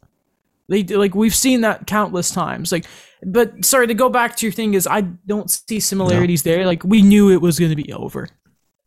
They 0.68 0.84
like 0.84 1.14
we've 1.14 1.34
seen 1.34 1.62
that 1.62 1.86
countless 1.86 2.30
times. 2.30 2.72
Like, 2.72 2.86
but 3.26 3.64
sorry 3.64 3.88
to 3.88 3.94
go 3.94 4.08
back 4.08 4.36
to 4.36 4.46
your 4.46 4.52
thing 4.52 4.74
is 4.74 4.86
I 4.86 5.00
don't 5.00 5.50
see 5.50 5.80
similarities 5.80 6.46
no. 6.46 6.52
there. 6.52 6.64
Like 6.64 6.84
we 6.84 7.02
knew 7.02 7.32
it 7.32 7.40
was 7.40 7.58
going 7.58 7.70
to 7.70 7.76
be 7.76 7.92
over. 7.92 8.28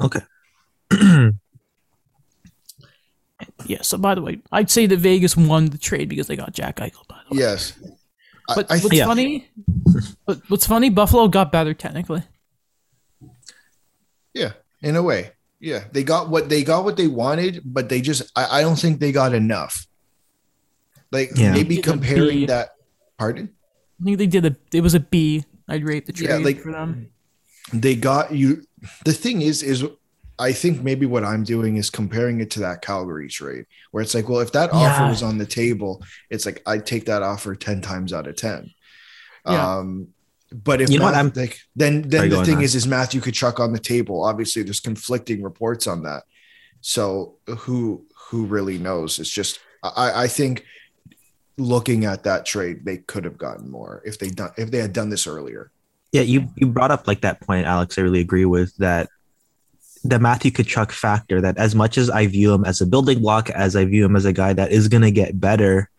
Okay. 0.02 0.21
yeah. 3.65 3.82
So 3.82 3.97
by 3.97 4.15
the 4.15 4.21
way, 4.21 4.39
I'd 4.49 4.71
say 4.71 4.86
that 4.86 4.97
Vegas 4.97 5.36
won 5.36 5.65
the 5.65 5.78
trade 5.78 6.08
because 6.08 6.28
they 6.28 6.38
got 6.38 6.54
Jack 6.54 6.78
Eichel. 6.78 7.06
By 7.10 7.19
the 7.30 7.36
way. 7.36 7.41
Yes. 7.41 7.73
But 8.47 8.71
I, 8.71 8.75
I 8.75 8.80
what's 8.80 8.95
yeah. 8.95 9.06
funny? 9.06 9.49
But 10.25 10.41
what's 10.47 10.65
funny? 10.65 10.89
Buffalo 10.89 11.28
got 11.28 11.52
better 11.52 11.73
technically. 11.73 12.23
Yeah, 14.34 14.54
in 14.82 14.95
a 14.95 15.04
way. 15.04 15.32
Yeah, 15.60 15.84
they 15.91 16.04
got 16.04 16.30
what 16.30 16.47
they 16.47 16.63
got 16.63 16.86
what 16.86 16.95
they 16.95 17.08
wanted, 17.08 17.62
but 17.65 17.89
they 17.89 17.99
just 17.99 18.32
I, 18.38 18.60
I 18.60 18.62
don't 18.62 18.80
think 18.80 19.02
they 19.02 19.12
got 19.12 19.34
enough. 19.34 19.86
Like 21.12 21.32
yeah. 21.36 21.52
maybe 21.52 21.82
comparing 21.82 22.45
that. 22.45 22.69
Pardon. 23.17 23.54
I 23.99 24.03
think 24.03 24.17
they 24.17 24.27
did 24.27 24.45
a. 24.45 24.55
It 24.73 24.81
was 24.81 24.93
a 24.93 24.99
B. 24.99 25.43
I'd 25.67 25.83
rate 25.83 26.05
the 26.05 26.13
trade 26.13 26.29
yeah, 26.29 26.38
like, 26.38 26.59
for 26.59 26.71
them. 26.71 27.09
They 27.73 27.95
got 27.95 28.31
you. 28.33 28.63
The 29.05 29.13
thing 29.13 29.41
is, 29.41 29.62
is 29.62 29.85
I 30.39 30.53
think 30.53 30.81
maybe 30.81 31.05
what 31.05 31.25
I'm 31.25 31.43
doing 31.43 31.77
is 31.77 31.89
comparing 31.89 32.39
it 32.39 32.49
to 32.51 32.62
that 32.62 32.81
Calgary 32.81 33.27
trade, 33.27 33.65
where 33.91 34.01
it's 34.01 34.15
like, 34.15 34.29
well, 34.29 34.39
if 34.39 34.53
that 34.53 34.71
yeah. 34.73 34.79
offer 34.79 35.09
was 35.09 35.21
on 35.21 35.38
the 35.38 35.45
table, 35.45 36.01
it's 36.29 36.45
like 36.45 36.63
I'd 36.65 36.85
take 36.85 37.05
that 37.05 37.21
offer 37.21 37.55
ten 37.55 37.81
times 37.81 38.13
out 38.13 38.27
of 38.27 38.35
ten. 38.35 38.71
Yeah. 39.45 39.77
Um, 39.77 40.09
but 40.51 40.81
if 40.81 40.89
you 40.89 40.97
know 40.97 41.05
what 41.05 41.15
I'm 41.15 41.31
like, 41.35 41.59
then 41.75 42.01
then 42.03 42.29
the 42.29 42.43
thing 42.43 42.57
on. 42.57 42.63
is, 42.63 42.73
is 42.73 42.88
Matthew 42.88 43.21
Tkachuk 43.21 43.59
on 43.59 43.73
the 43.73 43.79
table? 43.79 44.23
Obviously, 44.23 44.63
there's 44.63 44.79
conflicting 44.79 45.43
reports 45.43 45.85
on 45.85 46.03
that. 46.03 46.23
So 46.81 47.35
who 47.45 48.05
who 48.29 48.45
really 48.45 48.77
knows? 48.77 49.19
It's 49.19 49.29
just 49.29 49.59
I 49.83 50.23
I 50.23 50.27
think 50.27 50.65
looking 51.60 52.06
at 52.06 52.24
that 52.24 52.45
trade, 52.45 52.86
they 52.86 52.98
could 52.98 53.26
have 53.26 53.38
gotten 53.38 53.69
more 53.69 54.02
if 54.06 54.17
they 54.17 54.30
done 54.30 54.52
if 54.58 54.72
they 54.72 54.80
had 54.80 54.93
done 54.93 55.10
this 55.10 55.28
earlier. 55.28 55.72
Yeah, 56.12 56.22
you 56.22 56.50
you 56.56 56.67
brought 56.67 56.91
up 56.91 57.08
like 57.08 57.22
that 57.22 57.41
point, 57.41 57.67
Alex. 57.67 57.98
I 57.98 58.02
really 58.02 58.22
agree 58.22 58.45
with 58.45 58.76
that. 58.78 59.10
The 60.04 60.17
Matthew 60.17 60.52
Tkachuk 60.52 60.91
factor 60.91 61.41
that 61.41 61.58
as 61.58 61.76
much 61.76 61.98
as 61.98 62.10
I 62.10 62.26
view 62.28 62.54
him 62.54 62.63
as 62.63 62.80
a 62.80 62.86
building 62.86 63.19
block, 63.19 63.50
as 63.50 63.76
I 63.76 63.84
view 63.84 64.06
him 64.06 64.15
as 64.15 64.24
a 64.24 64.32
guy 64.32 64.54
that 64.54 64.72
is 64.72 64.88
gonna 64.88 65.12
get 65.12 65.39
better, 65.39 65.89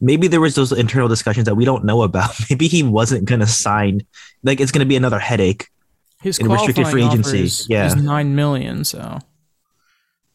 maybe 0.00 0.28
there 0.28 0.40
was 0.40 0.54
those 0.54 0.70
internal 0.72 1.08
discussions 1.08 1.46
that 1.46 1.56
we 1.56 1.64
don't 1.64 1.84
know 1.84 2.02
about. 2.02 2.30
Maybe 2.50 2.68
he 2.68 2.82
wasn't 2.82 3.24
gonna 3.24 3.46
sign. 3.46 4.06
Like 4.42 4.60
it's 4.60 4.70
gonna 4.70 4.86
be 4.86 4.96
another 4.96 5.18
headache. 5.18 5.68
His 6.22 6.38
in 6.38 6.48
restricted 6.48 6.86
free 6.88 7.04
agency, 7.04 7.50
yeah, 7.68 7.86
is 7.86 7.96
nine 7.96 8.34
million. 8.34 8.84
So 8.84 9.18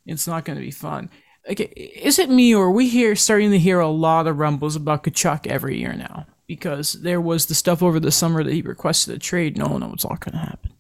it's 0.06 0.28
not 0.28 0.44
gonna 0.46 0.60
be 0.60 0.72
fun. 0.72 1.10
Okay, 1.50 1.66
is 1.66 2.20
it 2.20 2.30
me 2.30 2.54
or 2.54 2.66
are 2.66 2.72
we 2.72 2.90
here 2.90 3.16
starting 3.16 3.52
to 3.52 3.60
hear 3.60 3.80
a 3.80 3.88
lot 3.90 4.28
of 4.28 4.38
rumbles 4.38 4.76
about 4.76 5.04
Tkachuk 5.04 5.48
every 5.48 5.80
year 5.80 5.94
now? 5.94 6.26
Because 6.48 6.94
there 6.94 7.22
was 7.22 7.46
the 7.46 7.56
stuff 7.56 7.82
over 7.84 8.00
the 8.00 8.12
summer 8.12 8.44
that 8.44 8.54
he 8.54 8.62
requested 8.62 9.16
a 9.16 9.20
trade. 9.20 9.58
No, 9.58 9.78
no, 9.78 9.94
it's 9.94 10.06
all 10.06 10.18
going 10.18 10.34
to 10.34 10.40
happen. 10.40 10.74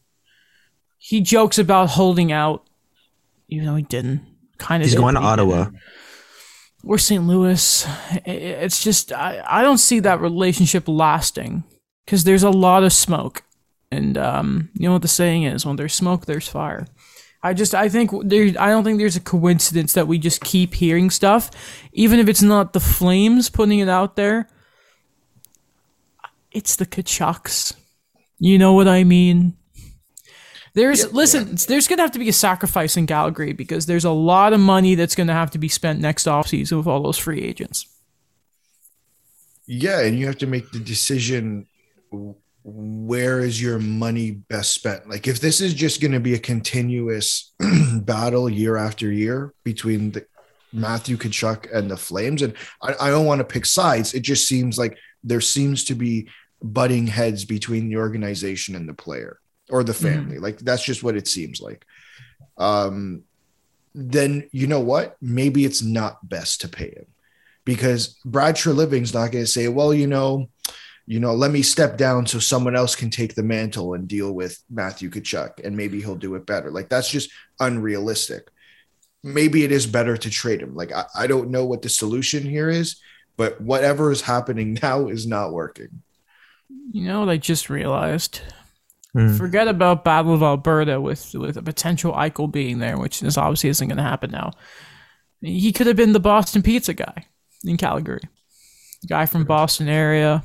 He 0.97 1.21
jokes 1.21 1.57
about 1.57 1.91
holding 1.91 2.31
out, 2.31 2.67
even 3.47 3.65
though 3.65 3.75
he 3.75 3.83
didn't. 3.83 4.21
Kind 4.57 4.83
of. 4.83 4.89
He's 4.89 4.99
going 4.99 5.15
to 5.15 5.21
Ottawa. 5.21 5.65
Didn't. 5.65 5.79
Or 6.83 6.97
St. 6.97 7.23
Louis. 7.23 7.87
It's 8.25 8.83
just 8.83 9.11
I, 9.11 9.43
I 9.45 9.61
don't 9.61 9.77
see 9.77 9.99
that 10.01 10.21
relationship 10.21 10.87
lasting 10.87 11.63
because 12.05 12.23
there's 12.23 12.43
a 12.43 12.49
lot 12.49 12.83
of 12.83 12.93
smoke, 12.93 13.43
and 13.91 14.17
um, 14.17 14.69
you 14.73 14.87
know 14.87 14.93
what 14.93 15.01
the 15.01 15.07
saying 15.07 15.43
is: 15.43 15.65
when 15.65 15.77
there's 15.77 15.93
smoke, 15.93 16.25
there's 16.25 16.47
fire. 16.47 16.87
I 17.41 17.53
just 17.53 17.73
I 17.73 17.87
think 17.87 18.11
there 18.23 18.53
I 18.59 18.69
don't 18.69 18.83
think 18.83 18.99
there's 18.99 19.15
a 19.15 19.21
coincidence 19.21 19.93
that 19.93 20.07
we 20.07 20.17
just 20.17 20.41
keep 20.41 20.73
hearing 20.73 21.09
stuff, 21.09 21.49
even 21.93 22.19
if 22.19 22.27
it's 22.27 22.41
not 22.41 22.73
the 22.73 22.79
Flames 22.79 23.49
putting 23.49 23.79
it 23.79 23.89
out 23.89 24.15
there. 24.15 24.49
It's 26.51 26.75
the 26.75 26.85
Tkachuks. 26.85 27.75
You 28.39 28.57
know 28.57 28.73
what 28.73 28.87
I 28.87 29.03
mean? 29.03 29.55
There's 30.73 31.03
yeah, 31.03 31.09
listen, 31.11 31.47
yeah. 31.49 31.55
there's 31.67 31.87
gonna 31.87 32.01
have 32.01 32.11
to 32.11 32.19
be 32.19 32.29
a 32.29 32.33
sacrifice 32.33 32.97
in 32.97 33.07
Calgary 33.07 33.53
because 33.53 33.85
there's 33.85 34.05
a 34.05 34.11
lot 34.11 34.53
of 34.53 34.59
money 34.59 34.95
that's 34.95 35.15
gonna 35.15 35.33
have 35.33 35.51
to 35.51 35.57
be 35.57 35.69
spent 35.69 35.99
next 35.99 36.25
offseason 36.25 36.77
with 36.77 36.87
all 36.87 37.01
those 37.01 37.17
free 37.17 37.41
agents. 37.41 37.87
Yeah, 39.65 40.01
and 40.01 40.17
you 40.17 40.25
have 40.27 40.37
to 40.39 40.47
make 40.47 40.71
the 40.71 40.79
decision 40.79 41.67
where 42.63 43.39
is 43.39 43.61
your 43.61 43.79
money 43.79 44.31
best 44.31 44.73
spent? 44.73 45.09
Like, 45.09 45.27
if 45.27 45.39
this 45.39 45.61
is 45.61 45.73
just 45.73 46.01
going 46.01 46.11
to 46.11 46.19
be 46.19 46.33
a 46.33 46.39
continuous 46.39 47.53
battle 48.01 48.49
year 48.49 48.77
after 48.77 49.11
year 49.11 49.53
between 49.63 50.11
the 50.11 50.25
Matthew 50.71 51.17
Tkachuk 51.17 51.73
and 51.73 51.89
the 51.89 51.97
Flames, 51.97 52.41
and 52.41 52.53
I, 52.81 52.95
I 52.99 53.09
don't 53.09 53.25
want 53.25 53.39
to 53.39 53.45
pick 53.45 53.65
sides, 53.65 54.13
it 54.13 54.21
just 54.21 54.47
seems 54.47 54.77
like 54.77 54.97
there 55.23 55.41
seems 55.41 55.85
to 55.85 55.95
be 55.95 56.29
butting 56.61 57.07
heads 57.07 57.45
between 57.45 57.89
the 57.89 57.97
organization 57.97 58.75
and 58.75 58.87
the 58.87 58.93
player 58.93 59.39
or 59.69 59.83
the 59.83 59.93
family. 59.93 60.35
Mm-hmm. 60.35 60.43
Like, 60.43 60.59
that's 60.59 60.83
just 60.83 61.03
what 61.03 61.15
it 61.15 61.27
seems 61.27 61.61
like. 61.61 61.85
Um, 62.57 63.23
then 63.95 64.49
you 64.51 64.67
know 64.67 64.81
what? 64.81 65.15
Maybe 65.21 65.65
it's 65.65 65.81
not 65.81 66.27
best 66.27 66.61
to 66.61 66.67
pay 66.67 66.91
him 66.91 67.07
because 67.65 68.19
Brad 68.25 68.55
Treliving's 68.55 69.13
not 69.13 69.31
going 69.31 69.45
to 69.45 69.49
say, 69.49 69.67
well, 69.67 69.93
you 69.93 70.07
know, 70.07 70.49
you 71.09 71.19
know, 71.19 71.33
let 71.33 71.49
me 71.49 71.63
step 71.63 71.97
down 71.97 72.27
so 72.27 72.37
someone 72.37 72.75
else 72.75 72.95
can 72.95 73.09
take 73.09 73.33
the 73.33 73.41
mantle 73.41 73.95
and 73.95 74.07
deal 74.07 74.31
with 74.31 74.61
Matthew 74.69 75.09
Tkachuk 75.09 75.65
and 75.65 75.75
maybe 75.75 75.99
he'll 75.99 76.15
do 76.15 76.35
it 76.35 76.45
better. 76.45 76.69
Like 76.69 76.87
that's 76.87 77.09
just 77.09 77.31
unrealistic. 77.59 78.47
Maybe 79.23 79.63
it 79.63 79.71
is 79.71 79.87
better 79.87 80.15
to 80.17 80.29
trade 80.29 80.61
him. 80.61 80.75
Like 80.75 80.91
I, 80.91 81.05
I 81.15 81.25
don't 81.25 81.49
know 81.49 81.65
what 81.65 81.81
the 81.81 81.89
solution 81.89 82.43
here 82.43 82.69
is, 82.69 83.01
but 83.37 83.59
whatever 83.59 84.11
is 84.11 84.21
happening 84.21 84.77
now 84.83 85.07
is 85.07 85.25
not 85.25 85.51
working. 85.51 86.03
You 86.91 87.07
know 87.07 87.21
what 87.21 87.29
I 87.29 87.37
just 87.37 87.71
realized? 87.71 88.41
Mm. 89.15 89.35
Forget 89.35 89.67
about 89.67 90.05
Battle 90.05 90.35
of 90.35 90.43
Alberta 90.43 91.01
with 91.01 91.33
with 91.33 91.57
a 91.57 91.63
potential 91.63 92.13
Eichel 92.13 92.51
being 92.51 92.77
there, 92.77 92.99
which 92.99 93.23
is 93.23 93.35
obviously 93.35 93.71
isn't 93.71 93.87
going 93.87 93.97
to 93.97 94.03
happen 94.03 94.29
now. 94.29 94.51
He 95.41 95.71
could 95.71 95.87
have 95.87 95.95
been 95.95 96.13
the 96.13 96.19
Boston 96.19 96.61
Pizza 96.61 96.93
guy 96.93 97.25
in 97.63 97.77
Calgary, 97.77 98.21
guy 99.07 99.25
from 99.25 99.45
Boston 99.45 99.89
area 99.89 100.43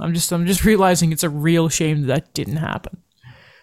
I'm 0.00 0.14
just 0.14 0.32
I'm 0.32 0.46
just 0.46 0.64
realizing 0.64 1.12
it's 1.12 1.24
a 1.24 1.30
real 1.30 1.68
shame 1.68 2.02
that, 2.02 2.06
that 2.08 2.34
didn't 2.34 2.56
happen. 2.56 2.98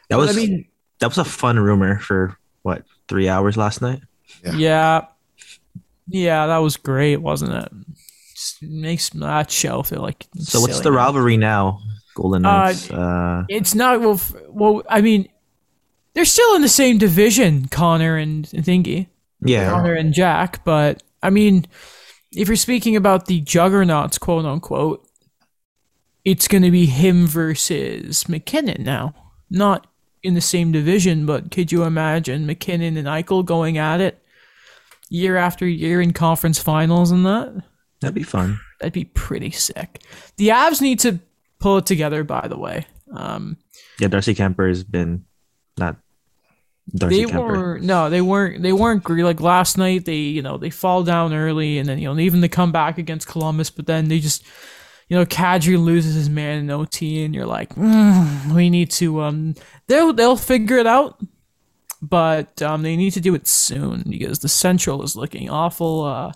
That 0.09 0.17
was 0.17 0.35
I 0.35 0.39
mean 0.39 0.67
that 0.99 1.07
was 1.07 1.17
a 1.17 1.25
fun 1.25 1.59
rumor 1.59 1.99
for 1.99 2.37
what 2.61 2.83
three 3.07 3.29
hours 3.29 3.57
last 3.57 3.81
night. 3.81 4.01
Yeah, 4.43 4.55
yeah, 4.55 5.05
yeah 6.07 6.47
that 6.47 6.57
was 6.57 6.77
great, 6.77 7.17
wasn't 7.17 7.53
it? 7.53 7.71
Just 8.33 8.61
makes 8.61 9.09
that 9.09 9.51
show 9.51 9.83
feel 9.83 10.01
like. 10.01 10.27
So 10.39 10.61
what's 10.61 10.81
the 10.81 10.91
rivalry 10.91 11.37
now? 11.37 11.81
Golden 12.15 12.45
uh, 12.45 12.65
Knights. 12.65 12.91
Uh, 12.91 12.95
uh, 12.95 13.43
it's 13.49 13.75
not 13.75 14.01
well. 14.01 14.19
Well, 14.49 14.83
I 14.89 15.01
mean, 15.01 15.27
they're 16.13 16.25
still 16.25 16.55
in 16.55 16.61
the 16.61 16.69
same 16.69 16.97
division, 16.97 17.67
Connor 17.67 18.17
and, 18.17 18.49
and 18.53 18.63
Thingy. 18.65 19.07
Yeah, 19.41 19.69
Connor 19.69 19.93
and 19.93 20.13
Jack. 20.13 20.63
But 20.63 21.03
I 21.21 21.29
mean, 21.29 21.67
if 22.31 22.47
you're 22.47 22.57
speaking 22.57 22.95
about 22.95 23.27
the 23.27 23.41
juggernauts, 23.41 24.17
quote 24.17 24.45
unquote, 24.45 25.07
it's 26.27 26.49
going 26.49 26.61
to 26.61 26.71
be 26.71 26.87
him 26.87 27.25
versus 27.25 28.27
MacKinnon 28.27 28.83
now. 28.83 29.13
Not 29.49 29.87
in 30.21 30.33
the 30.33 30.41
same 30.41 30.73
division, 30.73 31.25
but 31.25 31.51
could 31.51 31.71
you 31.71 31.83
imagine 31.83 32.45
MacKinnon 32.45 32.97
and 32.97 33.07
Eichel 33.07 33.45
going 33.45 33.77
at 33.77 34.01
it 34.01 34.21
year 35.07 35.37
after 35.37 35.65
year 35.65 36.01
in 36.01 36.11
conference 36.11 36.59
finals 36.59 37.11
and 37.11 37.25
that? 37.25 37.63
That'd 38.01 38.13
be 38.13 38.23
fun. 38.23 38.59
That'd 38.81 38.91
be 38.91 39.05
pretty 39.05 39.51
sick. 39.51 40.03
The 40.35 40.49
Avs 40.49 40.81
need 40.81 40.99
to 40.99 41.19
pull 41.59 41.77
it 41.77 41.85
together, 41.85 42.25
by 42.25 42.49
the 42.49 42.57
way. 42.57 42.85
Um, 43.13 43.55
yeah, 43.97 44.09
Darcy 44.09 44.35
Kuemper 44.35 44.67
has 44.67 44.83
been 44.83 45.23
not. 45.77 45.95
Darcy 46.93 47.23
they 47.23 47.31
Kuemper. 47.31 47.47
were 47.47 47.79
no, 47.79 48.09
they 48.09 48.21
weren't. 48.21 48.61
They 48.63 48.73
weren't 48.73 49.01
great. 49.01 49.23
Like 49.23 49.39
last 49.39 49.77
night, 49.77 50.03
they 50.03 50.17
you 50.17 50.41
know 50.41 50.57
they 50.57 50.71
fall 50.71 51.03
down 51.03 51.33
early, 51.33 51.77
and 51.77 51.87
then 51.87 51.99
you 51.99 52.13
know 52.13 52.19
even 52.19 52.41
they 52.41 52.49
come 52.49 52.73
back 52.73 52.97
against 52.97 53.27
Columbus, 53.27 53.69
but 53.69 53.87
then 53.87 54.09
they 54.09 54.19
just 54.19 54.43
you 55.09 55.17
know, 55.17 55.25
Kadri 55.25 55.81
loses 55.81 56.15
his 56.15 56.29
man 56.29 56.59
in 56.59 56.69
OT, 56.69 57.23
and 57.23 57.33
you're 57.33 57.45
like, 57.45 57.73
mm, 57.75 58.53
we 58.53 58.69
need 58.69 58.91
to. 58.91 59.21
Um, 59.21 59.55
they'll 59.87 60.13
they'll 60.13 60.35
figure 60.35 60.77
it 60.77 60.87
out, 60.87 61.21
but 62.01 62.61
um, 62.61 62.81
they 62.81 62.95
need 62.97 63.11
to 63.11 63.21
do 63.21 63.33
it 63.33 63.47
soon 63.47 64.03
because 64.09 64.39
the 64.39 64.49
Central 64.49 65.03
is 65.03 65.15
looking 65.15 65.49
awful, 65.49 66.03
uh, 66.03 66.31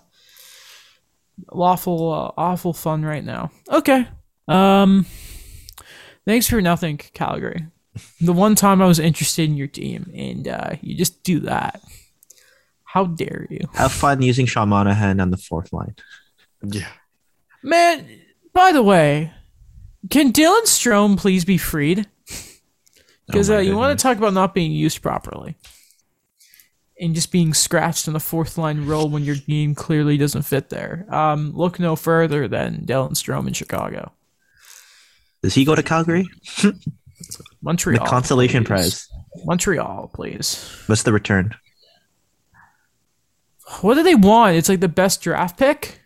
awful, 1.50 2.12
uh, 2.12 2.40
awful 2.40 2.72
fun 2.72 3.04
right 3.04 3.24
now. 3.24 3.50
Okay, 3.68 4.08
um, 4.48 5.04
thanks 6.24 6.48
for 6.48 6.62
nothing, 6.62 6.96
Calgary. 6.96 7.66
The 8.22 8.32
one 8.32 8.54
time 8.54 8.80
I 8.80 8.86
was 8.86 8.98
interested 8.98 9.50
in 9.50 9.56
your 9.56 9.66
team, 9.66 10.10
and 10.14 10.48
uh, 10.48 10.76
you 10.80 10.96
just 10.96 11.22
do 11.22 11.40
that. 11.40 11.82
How 12.84 13.04
dare 13.04 13.46
you? 13.50 13.68
Have 13.74 13.92
fun 13.92 14.22
using 14.22 14.46
Sean 14.46 14.70
Monahan 14.70 15.20
on 15.20 15.30
the 15.30 15.36
fourth 15.36 15.72
line. 15.72 15.94
Yeah. 16.62 16.88
Man, 17.62 18.06
by 18.52 18.72
the 18.72 18.82
way, 18.82 19.32
can 20.10 20.32
Dylan 20.32 20.64
Strome 20.64 21.16
please 21.16 21.44
be 21.44 21.58
freed? 21.58 22.06
Because 23.28 23.50
oh 23.50 23.56
uh, 23.56 23.60
you 23.60 23.76
want 23.76 23.96
to 23.96 24.02
talk 24.02 24.18
about 24.18 24.34
not 24.34 24.52
being 24.52 24.72
used 24.72 25.00
properly 25.00 25.54
and 27.00 27.14
just 27.14 27.32
being 27.32 27.54
scratched 27.54 28.06
in 28.06 28.12
the 28.12 28.20
fourth 28.20 28.58
line 28.58 28.84
role 28.84 29.08
when 29.08 29.22
your 29.22 29.36
team 29.36 29.74
clearly 29.74 30.18
doesn't 30.18 30.42
fit 30.42 30.68
there. 30.68 31.06
Um, 31.08 31.52
look 31.52 31.78
no 31.78 31.96
further 31.96 32.46
than 32.46 32.84
Dylan 32.84 33.12
Strome 33.12 33.46
in 33.46 33.54
Chicago. 33.54 34.12
Does 35.42 35.54
he 35.54 35.64
go 35.64 35.74
to 35.74 35.82
Calgary? 35.82 36.28
Montreal. 37.62 38.04
The 38.04 38.10
consolation 38.10 38.64
please. 38.64 38.68
prize. 38.68 39.08
Montreal, 39.46 40.10
please. 40.12 40.82
What's 40.86 41.04
the 41.04 41.12
return? 41.12 41.54
What 43.80 43.94
do 43.94 44.02
they 44.02 44.16
want? 44.16 44.56
It's 44.56 44.68
like 44.68 44.80
the 44.80 44.88
best 44.88 45.22
draft 45.22 45.58
pick. 45.58 46.00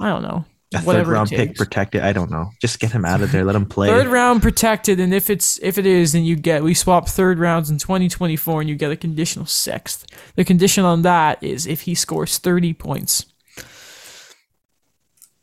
I 0.00 0.08
don't 0.08 0.22
know 0.22 0.46
a 0.74 0.80
third 0.80 1.06
round 1.06 1.30
pick 1.30 1.56
protected. 1.56 2.02
I 2.02 2.12
don't 2.12 2.30
know. 2.30 2.50
Just 2.60 2.78
get 2.78 2.92
him 2.92 3.04
out 3.04 3.22
of 3.22 3.32
there. 3.32 3.44
Let 3.44 3.56
him 3.56 3.66
play. 3.66 3.88
Third 3.88 4.08
round 4.08 4.42
protected, 4.42 5.00
and 5.00 5.14
if 5.14 5.30
it's 5.30 5.58
if 5.62 5.78
it 5.78 5.86
is, 5.86 6.12
then 6.12 6.24
you 6.24 6.36
get 6.36 6.62
we 6.62 6.74
swap 6.74 7.08
third 7.08 7.38
rounds 7.38 7.70
in 7.70 7.78
2024, 7.78 8.60
and 8.60 8.68
you 8.68 8.76
get 8.76 8.90
a 8.90 8.96
conditional 8.96 9.46
sixth. 9.46 10.06
The 10.36 10.44
condition 10.44 10.84
on 10.84 11.02
that 11.02 11.42
is 11.42 11.66
if 11.66 11.82
he 11.82 11.94
scores 11.94 12.38
30 12.38 12.74
points. 12.74 13.26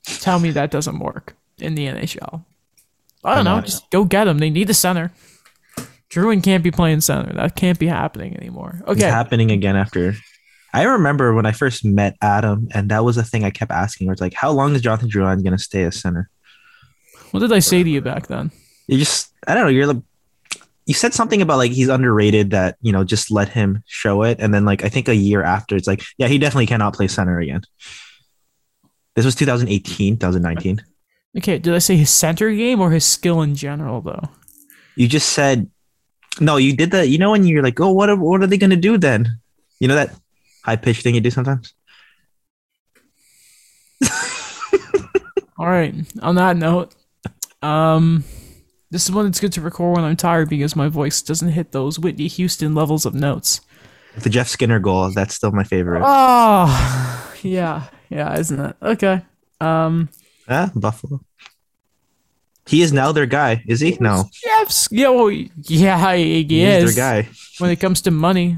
Tell 0.05 0.39
me 0.39 0.51
that 0.51 0.69
doesn't 0.69 0.99
work 0.99 1.35
in 1.57 1.73
the 1.73 1.87
NHL. 1.87 2.45
I 3.23 3.35
don't 3.35 3.45
know. 3.45 3.61
Just 3.61 3.89
go 3.89 4.05
get 4.05 4.27
him. 4.27 4.37
They 4.37 4.51
need 4.51 4.69
a 4.69 4.73
center. 4.75 5.11
Drouin 6.11 6.43
can't 6.43 6.63
be 6.63 6.69
playing 6.69 7.01
center. 7.01 7.33
That 7.33 7.55
can't 7.55 7.79
be 7.79 7.87
happening 7.87 8.37
anymore. 8.37 8.81
Okay, 8.83 8.91
it's 8.91 9.03
happening 9.03 9.51
again 9.51 9.75
after 9.75 10.15
I 10.75 10.83
remember 10.83 11.33
when 11.33 11.45
I 11.45 11.53
first 11.53 11.85
met 11.85 12.17
Adam, 12.21 12.67
and 12.73 12.91
that 12.91 13.05
was 13.05 13.15
a 13.15 13.23
thing 13.23 13.45
I 13.45 13.49
kept 13.49 13.71
asking. 13.71 14.07
Where 14.07 14.11
it's 14.11 14.19
like, 14.19 14.33
how 14.33 14.51
long 14.51 14.75
is 14.75 14.81
Jonathan 14.81 15.09
Drouin 15.09 15.41
going 15.41 15.55
to 15.55 15.57
stay 15.57 15.83
as 15.83 15.97
center? 15.97 16.29
What 17.31 17.39
did 17.39 17.53
I 17.53 17.59
say 17.59 17.81
to 17.81 17.89
you 17.89 18.01
back 18.01 18.27
then? 18.27 18.51
You 18.87 18.97
just, 18.97 19.31
I 19.47 19.53
don't 19.53 19.63
know. 19.63 19.69
You're 19.69 19.87
like, 19.87 20.03
you 20.85 20.93
said 20.93 21.13
something 21.13 21.41
about 21.41 21.59
like 21.59 21.71
he's 21.71 21.87
underrated. 21.87 22.49
That 22.49 22.75
you 22.81 22.91
know, 22.91 23.05
just 23.05 23.31
let 23.31 23.47
him 23.47 23.83
show 23.85 24.23
it. 24.23 24.41
And 24.41 24.53
then 24.53 24.65
like 24.65 24.83
I 24.83 24.89
think 24.89 25.07
a 25.07 25.15
year 25.15 25.43
after, 25.43 25.77
it's 25.77 25.87
like, 25.87 26.03
yeah, 26.17 26.27
he 26.27 26.37
definitely 26.37 26.65
cannot 26.65 26.93
play 26.93 27.07
center 27.07 27.39
again. 27.39 27.61
This 29.15 29.23
was 29.23 29.35
2018, 29.35 30.17
2019. 30.17 30.83
Okay, 31.37 31.57
did 31.57 31.73
I 31.73 31.79
say 31.79 31.95
his 31.95 32.09
center 32.09 32.51
game 32.51 32.81
or 32.81 32.91
his 32.91 33.05
skill 33.05 33.41
in 33.43 33.55
general 33.55 34.01
though? 34.01 34.27
You 34.97 35.07
just 35.07 35.29
said 35.29 35.69
no. 36.41 36.57
You 36.57 36.75
did 36.75 36.91
that. 36.91 37.07
You 37.07 37.17
know 37.17 37.31
when 37.31 37.45
you're 37.45 37.63
like, 37.63 37.79
oh, 37.79 37.93
what 37.93 38.09
are, 38.09 38.17
what 38.17 38.43
are 38.43 38.47
they 38.47 38.57
going 38.57 38.71
to 38.71 38.75
do 38.75 38.97
then? 38.97 39.39
You 39.79 39.87
know 39.87 39.95
that 39.95 40.13
high 40.65 40.75
pitched 40.75 41.03
thing 41.03 41.13
you 41.15 41.21
do 41.21 41.29
sometimes? 41.29 41.73
All 45.59 45.67
right. 45.67 45.93
On 46.21 46.35
that 46.35 46.57
note, 46.57 46.95
um, 47.61 48.23
this 48.89 49.05
is 49.05 49.11
when 49.11 49.27
it's 49.27 49.39
good 49.39 49.53
to 49.53 49.61
record 49.61 49.95
when 49.95 50.03
I'm 50.03 50.15
tired 50.15 50.49
because 50.49 50.75
my 50.75 50.87
voice 50.87 51.21
doesn't 51.21 51.49
hit 51.49 51.71
those 51.71 51.99
Whitney 51.99 52.27
Houston 52.27 52.73
levels 52.73 53.05
of 53.05 53.13
notes. 53.13 53.61
The 54.17 54.29
Jeff 54.29 54.47
Skinner 54.47 54.79
goal, 54.79 55.11
that's 55.11 55.35
still 55.35 55.51
my 55.51 55.63
favorite. 55.63 56.01
Oh, 56.03 57.33
yeah. 57.43 57.83
Yeah, 58.09 58.37
isn't 58.39 58.59
it? 58.59 58.75
Okay. 58.81 59.21
Um, 59.61 60.09
ah, 60.47 60.71
Buffalo. 60.75 61.21
He 62.67 62.81
is 62.81 62.91
now 62.91 63.11
their 63.11 63.27
guy, 63.27 63.63
is 63.67 63.79
he? 63.79 63.95
No. 63.99 64.25
Jeff's, 64.31 64.87
yeah, 64.91 65.09
well, 65.09 65.29
yeah, 65.29 66.15
he, 66.15 66.43
he 66.43 66.63
is. 66.63 66.95
their 66.95 67.23
guy. 67.23 67.29
When 67.59 67.69
it 67.69 67.75
comes 67.75 68.01
to 68.01 68.11
money. 68.11 68.57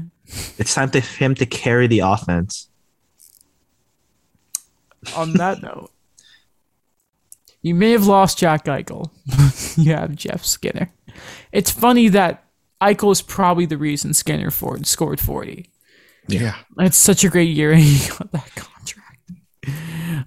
It's 0.58 0.74
time 0.74 0.90
for 0.90 1.00
him 1.00 1.34
to 1.36 1.46
carry 1.46 1.86
the 1.86 2.00
offense. 2.00 2.68
On 5.16 5.32
that 5.34 5.62
note, 5.62 5.90
you 7.62 7.74
may 7.74 7.92
have 7.92 8.06
lost 8.06 8.38
Jack 8.38 8.64
Eichel. 8.66 9.10
you 9.76 9.92
have 9.92 10.14
Jeff 10.14 10.44
Skinner. 10.44 10.90
It's 11.52 11.70
funny 11.70 12.08
that 12.08 12.44
Eichel 12.80 13.12
is 13.12 13.22
probably 13.22 13.66
the 13.66 13.78
reason 13.78 14.14
Skinner 14.14 14.50
Ford 14.50 14.86
scored 14.86 15.20
40. 15.20 15.70
Yeah. 16.28 16.56
It's 16.78 16.98
such 16.98 17.24
a 17.24 17.28
great 17.28 17.56
year 17.56 17.72
and 17.72 17.82
he 17.82 18.08
got 18.08 18.30
that 18.32 18.54
contract. 18.54 19.30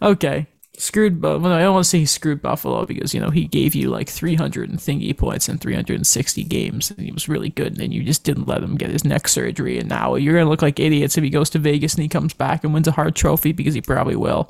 Okay 0.01 0.47
screwed. 0.81 1.21
Well, 1.21 1.45
I 1.45 1.61
don't 1.61 1.73
want 1.73 1.85
to 1.85 1.89
say 1.89 1.99
he 1.99 2.05
screwed 2.05 2.41
Buffalo 2.41 2.85
because 2.85 3.13
you 3.13 3.19
know 3.19 3.29
he 3.29 3.45
gave 3.45 3.75
you 3.75 3.89
like 3.89 4.09
300 4.09 4.69
and 4.69 4.79
thingy 4.79 5.15
points 5.15 5.47
in 5.47 5.57
360 5.57 6.43
games, 6.43 6.91
and 6.91 6.99
he 6.99 7.11
was 7.11 7.29
really 7.29 7.49
good. 7.49 7.67
And 7.67 7.77
then 7.77 7.91
you 7.91 8.03
just 8.03 8.23
didn't 8.23 8.47
let 8.47 8.63
him 8.63 8.75
get 8.75 8.89
his 8.89 9.05
neck 9.05 9.27
surgery, 9.27 9.77
and 9.77 9.87
now 9.87 10.15
you're 10.15 10.33
gonna 10.33 10.49
look 10.49 10.61
like 10.61 10.79
idiots 10.79 11.17
if 11.17 11.23
he 11.23 11.29
goes 11.29 11.49
to 11.51 11.59
Vegas 11.59 11.93
and 11.93 12.03
he 12.03 12.09
comes 12.09 12.33
back 12.33 12.63
and 12.63 12.73
wins 12.73 12.87
a 12.87 12.91
Hart 12.91 13.15
Trophy 13.15 13.51
because 13.51 13.73
he 13.73 13.81
probably 13.81 14.15
will. 14.15 14.47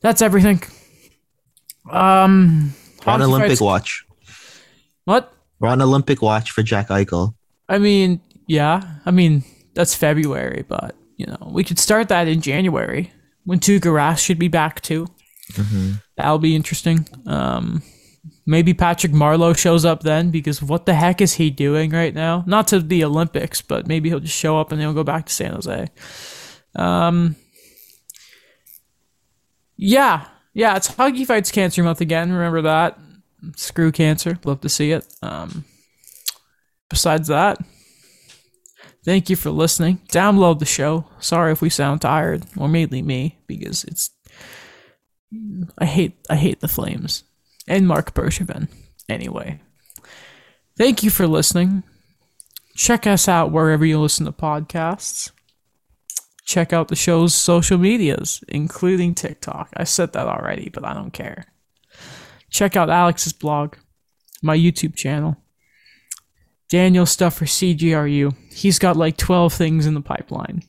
That's 0.00 0.22
everything. 0.22 0.62
Um, 1.90 2.74
on 3.06 3.22
Olympic 3.22 3.60
watch. 3.60 4.04
What? 5.04 5.32
We're 5.58 5.68
on 5.68 5.82
Olympic 5.82 6.22
watch 6.22 6.50
for 6.50 6.62
Jack 6.62 6.88
Eichel. 6.88 7.34
I 7.68 7.78
mean, 7.78 8.20
yeah. 8.46 8.82
I 9.04 9.10
mean, 9.10 9.42
that's 9.74 9.94
February, 9.94 10.64
but 10.68 10.94
you 11.16 11.26
know, 11.26 11.50
we 11.50 11.64
could 11.64 11.78
start 11.78 12.08
that 12.10 12.28
in 12.28 12.40
January 12.40 13.10
when 13.44 13.58
Tuukka 13.58 13.90
Rask 13.90 14.18
should 14.18 14.38
be 14.38 14.48
back 14.48 14.82
too. 14.82 15.08
Mm-hmm. 15.52 15.92
That'll 16.16 16.38
be 16.38 16.56
interesting. 16.56 17.06
Um, 17.26 17.82
maybe 18.46 18.74
Patrick 18.74 19.12
Marleau 19.12 19.56
shows 19.56 19.84
up 19.84 20.02
then 20.02 20.30
because 20.30 20.62
what 20.62 20.86
the 20.86 20.94
heck 20.94 21.20
is 21.20 21.34
he 21.34 21.50
doing 21.50 21.90
right 21.90 22.14
now? 22.14 22.44
Not 22.46 22.68
to 22.68 22.80
the 22.80 23.04
Olympics, 23.04 23.62
but 23.62 23.86
maybe 23.86 24.08
he'll 24.08 24.20
just 24.20 24.36
show 24.36 24.58
up 24.58 24.72
and 24.72 24.80
he'll 24.80 24.94
go 24.94 25.04
back 25.04 25.26
to 25.26 25.32
San 25.32 25.52
Jose. 25.52 25.88
Um, 26.74 27.36
yeah, 29.76 30.26
yeah, 30.54 30.76
it's 30.76 30.88
Hockey 30.88 31.24
Fights 31.24 31.52
Cancer 31.52 31.82
Month 31.82 32.00
again. 32.00 32.32
Remember 32.32 32.62
that. 32.62 32.98
Screw 33.54 33.92
cancer. 33.92 34.38
Love 34.44 34.60
to 34.62 34.68
see 34.68 34.90
it. 34.90 35.06
Um, 35.22 35.64
besides 36.90 37.28
that, 37.28 37.58
thank 39.04 39.30
you 39.30 39.36
for 39.36 39.50
listening. 39.50 40.00
Download 40.08 40.58
the 40.58 40.64
show. 40.64 41.06
Sorry 41.20 41.52
if 41.52 41.62
we 41.62 41.70
sound 41.70 42.00
tired, 42.00 42.44
or 42.56 42.68
mainly 42.68 43.02
me, 43.02 43.38
because 43.46 43.84
it's 43.84 44.10
I 45.78 45.84
hate 45.84 46.16
I 46.30 46.36
hate 46.36 46.60
the 46.60 46.68
Flames 46.68 47.24
and 47.66 47.86
Marc 47.86 48.14
Bergevin. 48.14 48.68
Anyway, 49.08 49.60
thank 50.76 51.02
you 51.02 51.10
for 51.10 51.26
listening. 51.26 51.82
Check 52.74 53.06
us 53.06 53.28
out 53.28 53.50
wherever 53.50 53.84
you 53.84 54.00
listen 54.00 54.24
to 54.26 54.32
podcasts. 54.32 55.30
Check 56.44 56.72
out 56.72 56.88
the 56.88 56.96
show's 56.96 57.34
social 57.34 57.76
medias, 57.76 58.42
including 58.48 59.14
TikTok. 59.14 59.70
I 59.76 59.84
said 59.84 60.12
that 60.12 60.26
already, 60.26 60.70
but 60.70 60.84
I 60.84 60.94
don't 60.94 61.12
care. 61.12 61.44
Check 62.50 62.76
out 62.76 62.88
Alex's 62.88 63.34
blog, 63.34 63.74
my 64.42 64.56
YouTube 64.56 64.94
channel. 64.94 65.36
Daniel 66.70 67.04
stuff 67.04 67.34
for 67.34 67.44
CGRU. 67.44 68.34
He's 68.50 68.78
got 68.78 68.96
like 68.96 69.16
12 69.16 69.52
things 69.52 69.86
in 69.86 69.94
the 69.94 70.00
pipeline. 70.00 70.62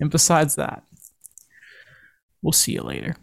And 0.00 0.10
besides 0.10 0.54
that, 0.56 0.84
we'll 2.42 2.52
see 2.52 2.72
you 2.72 2.82
later. 2.82 3.16